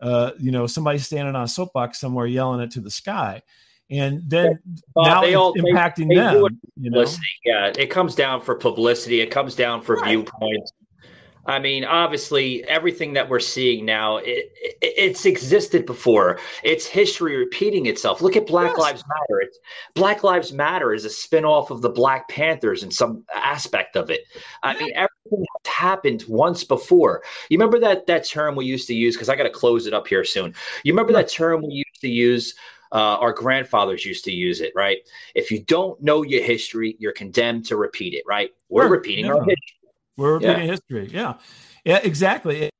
[0.00, 3.42] uh, you know somebody's standing on a soapbox somewhere yelling it to the sky
[3.90, 4.58] and then
[4.94, 7.04] Bob, now they it's all- impacting they do them it you know.
[7.44, 9.20] Yeah, it comes down for publicity.
[9.20, 10.72] It comes down for viewpoints.
[11.46, 16.38] I mean, obviously, everything that we're seeing now, it, it, it's existed before.
[16.62, 18.22] It's history repeating itself.
[18.22, 19.40] Look at Black Lives Matter.
[19.40, 19.58] It's,
[19.94, 24.22] Black Lives Matter is a spinoff of the Black Panthers in some aspect of it.
[24.62, 27.22] I mean, everything has happened once before.
[27.50, 29.14] You remember that that term we used to use?
[29.14, 30.54] Because I got to close it up here soon.
[30.82, 32.54] You remember that term we used to use?
[32.92, 34.98] Uh, our grandfathers used to use it, right?
[35.34, 38.50] If you don't know your history, you're condemned to repeat it, right?
[38.68, 39.83] We're Sure, repeating our history.
[40.16, 40.50] We're Yeah.
[40.50, 41.10] repeating history.
[41.12, 41.34] Yeah,
[41.84, 42.62] yeah, exactly.
[42.62, 42.70] It,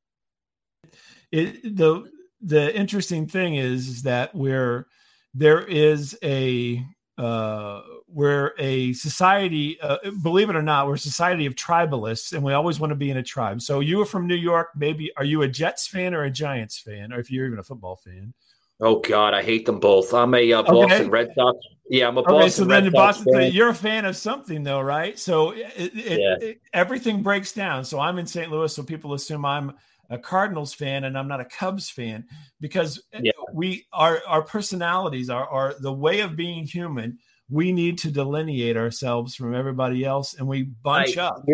[1.32, 2.10] it, the
[2.40, 4.86] the interesting thing is, is that we're
[5.32, 6.84] there is a
[7.16, 9.80] uh, we're a society.
[9.80, 12.96] Uh, believe it or not, we're a society of tribalists, and we always want to
[12.96, 13.62] be in a tribe.
[13.62, 14.68] So you are from New York.
[14.76, 17.64] Maybe are you a Jets fan or a Giants fan, or if you're even a
[17.64, 18.34] football fan?
[18.80, 20.12] Oh God, I hate them both.
[20.12, 21.58] I'm a uh, Boston Red Sox.
[21.90, 23.52] Yeah, I'm a Okay, Boston so Red then the Sox Boston, fan.
[23.52, 25.18] you're a fan of something though, right?
[25.18, 26.48] So it, it, Yeah.
[26.48, 27.84] it, everything breaks down.
[27.84, 28.50] So I'm in St.
[28.50, 29.74] Louis, so people assume I'm
[30.10, 32.24] a Cardinals fan and I'm not a Cubs fan
[32.60, 33.32] because Yeah.
[33.52, 37.18] we our our personalities are are the way of being human.
[37.50, 41.44] We need to delineate ourselves from everybody else, and we bunch I- up.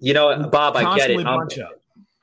[0.00, 1.24] You know, Bob, I get it.
[1.26, 1.48] I'm- up.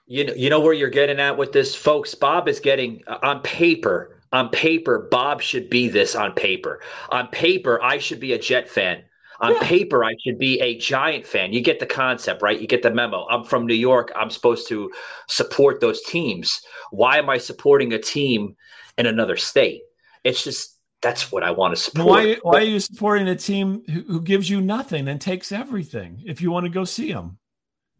[0.06, 2.14] you know, you know where you're getting at with this, folks.
[2.14, 6.82] Bob is getting uh, on paper on paper, Bob should be this on paper.
[7.10, 9.04] On paper, I should be a Jet fan.
[9.40, 11.52] On paper, I should be a Giant fan.
[11.52, 12.60] You get the concept, right?
[12.60, 13.28] You get the memo.
[13.30, 14.12] I'm from New York.
[14.16, 14.92] I'm supposed to
[15.28, 16.62] support those teams.
[16.92, 18.56] Why am I supporting a team
[18.98, 19.82] in another state?
[20.24, 22.08] It's just that's what I want to support.
[22.08, 26.24] Why, why are you supporting a team who, who gives you nothing and takes everything
[26.26, 27.38] if you want to go see them?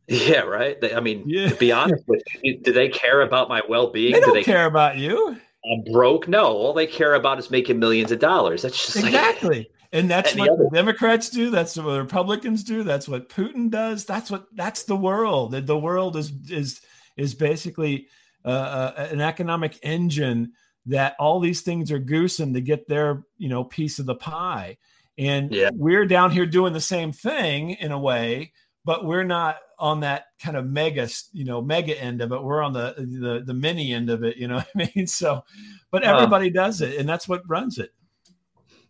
[0.08, 0.80] Yeah, right.
[0.80, 1.50] They, I mean, yeah.
[1.50, 4.14] to be honest with you, do they care about my well-being?
[4.14, 5.38] They don't do they care about you.
[5.72, 6.28] I'm broke.
[6.28, 8.64] No, all they care about is making millions of dollars.
[8.64, 9.58] That's just exactly.
[9.60, 11.52] Like, and that's what the, the Democrats do.
[11.52, 12.84] That's what the Republicans do.
[12.84, 14.06] That's what Putin does.
[14.06, 15.52] That's what that's the world.
[15.54, 16.82] The world is is
[17.16, 18.08] is basically
[18.44, 18.50] uh,
[18.98, 20.54] uh, an economic engine
[20.88, 24.78] that all these things are goosing to get their you know piece of the pie.
[25.18, 25.70] And yeah.
[25.74, 28.52] we're down here doing the same thing in a way,
[28.86, 32.42] but we're not on that kind of mega, you know, mega end of it.
[32.42, 35.08] We're on the the the mini end of it, you know what I mean?
[35.08, 35.44] So,
[35.92, 37.94] but everybody does it, and that's what runs it.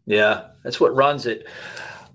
[0.05, 1.47] Yeah, that's what runs it.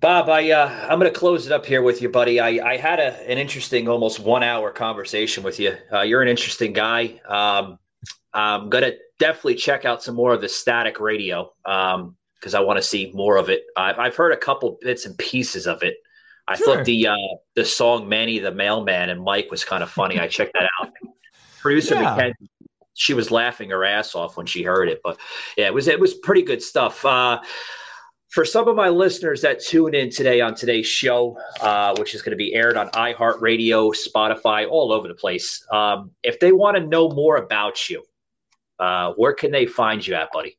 [0.00, 2.38] Bob, I uh, I'm going to close it up here with you, buddy.
[2.38, 5.74] I, I had a, an interesting, almost one hour conversation with you.
[5.92, 7.20] Uh, you're an interesting guy.
[7.28, 7.78] Um,
[8.32, 12.60] I'm going to definitely check out some more of the static radio because um, I
[12.60, 13.64] want to see more of it.
[13.76, 15.96] I've, I've heard a couple bits and pieces of it.
[16.48, 16.76] I sure.
[16.76, 17.16] thought the uh,
[17.54, 20.18] the song "Manny the Mailman" and Mike was kind of funny.
[20.18, 20.90] I checked that out.
[21.60, 22.02] Producer yeah.
[22.02, 22.50] Mackenzie,
[22.94, 25.18] she was laughing her ass off when she heard it, but
[25.56, 27.04] yeah, it was it was pretty good stuff.
[27.04, 27.40] Uh,
[28.28, 32.22] for some of my listeners that tune in today on today's show, uh, which is
[32.22, 36.76] going to be aired on iHeartRadio, Spotify, all over the place, um, if they want
[36.76, 38.02] to know more about you,
[38.78, 40.58] uh, where can they find you at, buddy?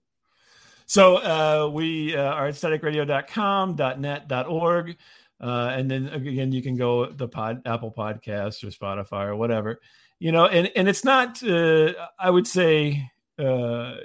[0.87, 4.97] So uh, we uh, are at staticradio.com, .net, .org.
[5.41, 9.79] Uh, and then again, you can go the pod, Apple Podcasts or Spotify or whatever,
[10.19, 10.45] you know.
[10.45, 11.41] And and it's not.
[11.41, 13.95] Uh, I would say uh,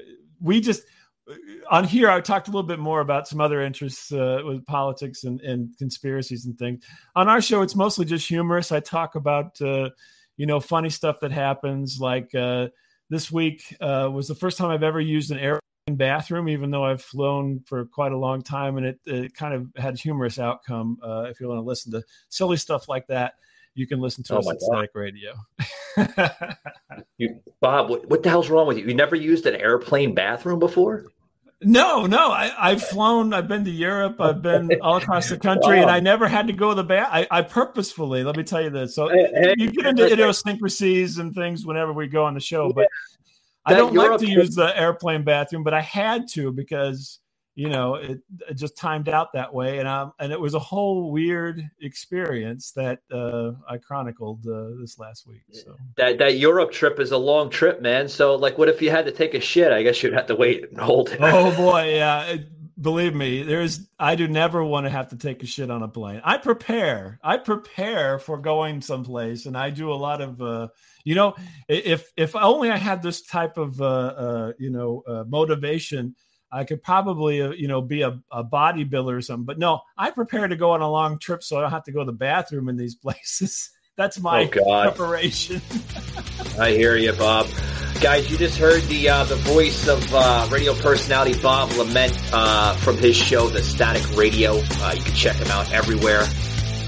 [0.41, 0.83] we just
[1.71, 2.09] on here.
[2.09, 5.77] I talked a little bit more about some other interests uh, with politics and, and
[5.77, 6.85] conspiracies and things.
[7.17, 8.71] On our show, it's mostly just humorous.
[8.71, 9.91] I talk about uh,
[10.37, 11.99] you know funny stuff that happens.
[11.99, 12.69] Like uh,
[13.11, 15.59] this week was the first time I've ever used an air
[15.93, 19.69] bathroom, even though I've flown for quite a long time, and it, it kind of
[19.77, 20.99] had humorous outcome.
[21.03, 23.35] Uh, if you want to listen to silly stuff like that,
[23.75, 25.35] you can listen to oh us at Static Radio.
[27.19, 28.87] you, Bob, what, what the hell's wrong with you?
[28.87, 31.07] You never used an airplane bathroom before?
[31.61, 32.31] No, no.
[32.31, 33.33] I, have flown.
[33.33, 34.21] I've been to Europe.
[34.21, 35.83] I've been all across the country, wow.
[35.83, 37.09] and I never had to go to the bath.
[37.11, 38.23] I, I, purposefully.
[38.23, 38.95] Let me tell you this.
[38.95, 42.89] So hey, you get into idiosyncrasies and things whenever we go on the show, but
[43.67, 47.21] I don't like to use the airplane bathroom, but I had to because
[47.55, 50.59] you know it, it, just timed out that way, and um, and it was a
[50.59, 55.43] whole weird experience that uh, I chronicled uh, this last week.
[55.53, 58.09] So that that Europe trip is a long trip, man.
[58.09, 59.73] So like, what if you had to take a shit?
[59.73, 61.19] I guess you'd have to wait and hold it.
[61.21, 62.25] Oh boy, yeah.
[62.25, 62.49] It,
[62.81, 65.89] believe me, there's I do never want to have to take a shit on a
[65.89, 66.21] plane.
[66.25, 67.21] I prepare.
[67.23, 70.43] I prepare for going someplace, and I do a lot of.
[70.43, 70.69] Uh,
[71.05, 71.35] you know,
[71.69, 76.17] if if only I had this type of uh, uh, you know uh, motivation,
[76.51, 79.45] I could probably uh, you know be a, a bodybuilder or something.
[79.45, 81.93] But no, I prepare to go on a long trip, so I don't have to
[81.93, 83.71] go to the bathroom in these places.
[83.97, 85.61] That's my oh preparation.
[86.59, 87.47] I hear you, Bob.
[88.01, 92.75] Guys, you just heard the uh, the voice of uh, radio personality Bob LeMent uh,
[92.77, 94.55] from his show, The Static Radio.
[94.55, 96.25] Uh, you can check him out everywhere.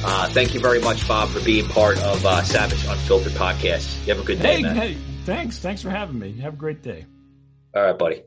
[0.09, 4.07] Uh, thank you very much, Bob, for being part of uh, Savage Unfiltered podcast.
[4.07, 4.77] You have a good day, hey, man.
[4.77, 5.59] Hey, thanks.
[5.59, 6.33] Thanks for having me.
[6.39, 7.07] Have a great day.
[7.75, 8.23] All right, buddy.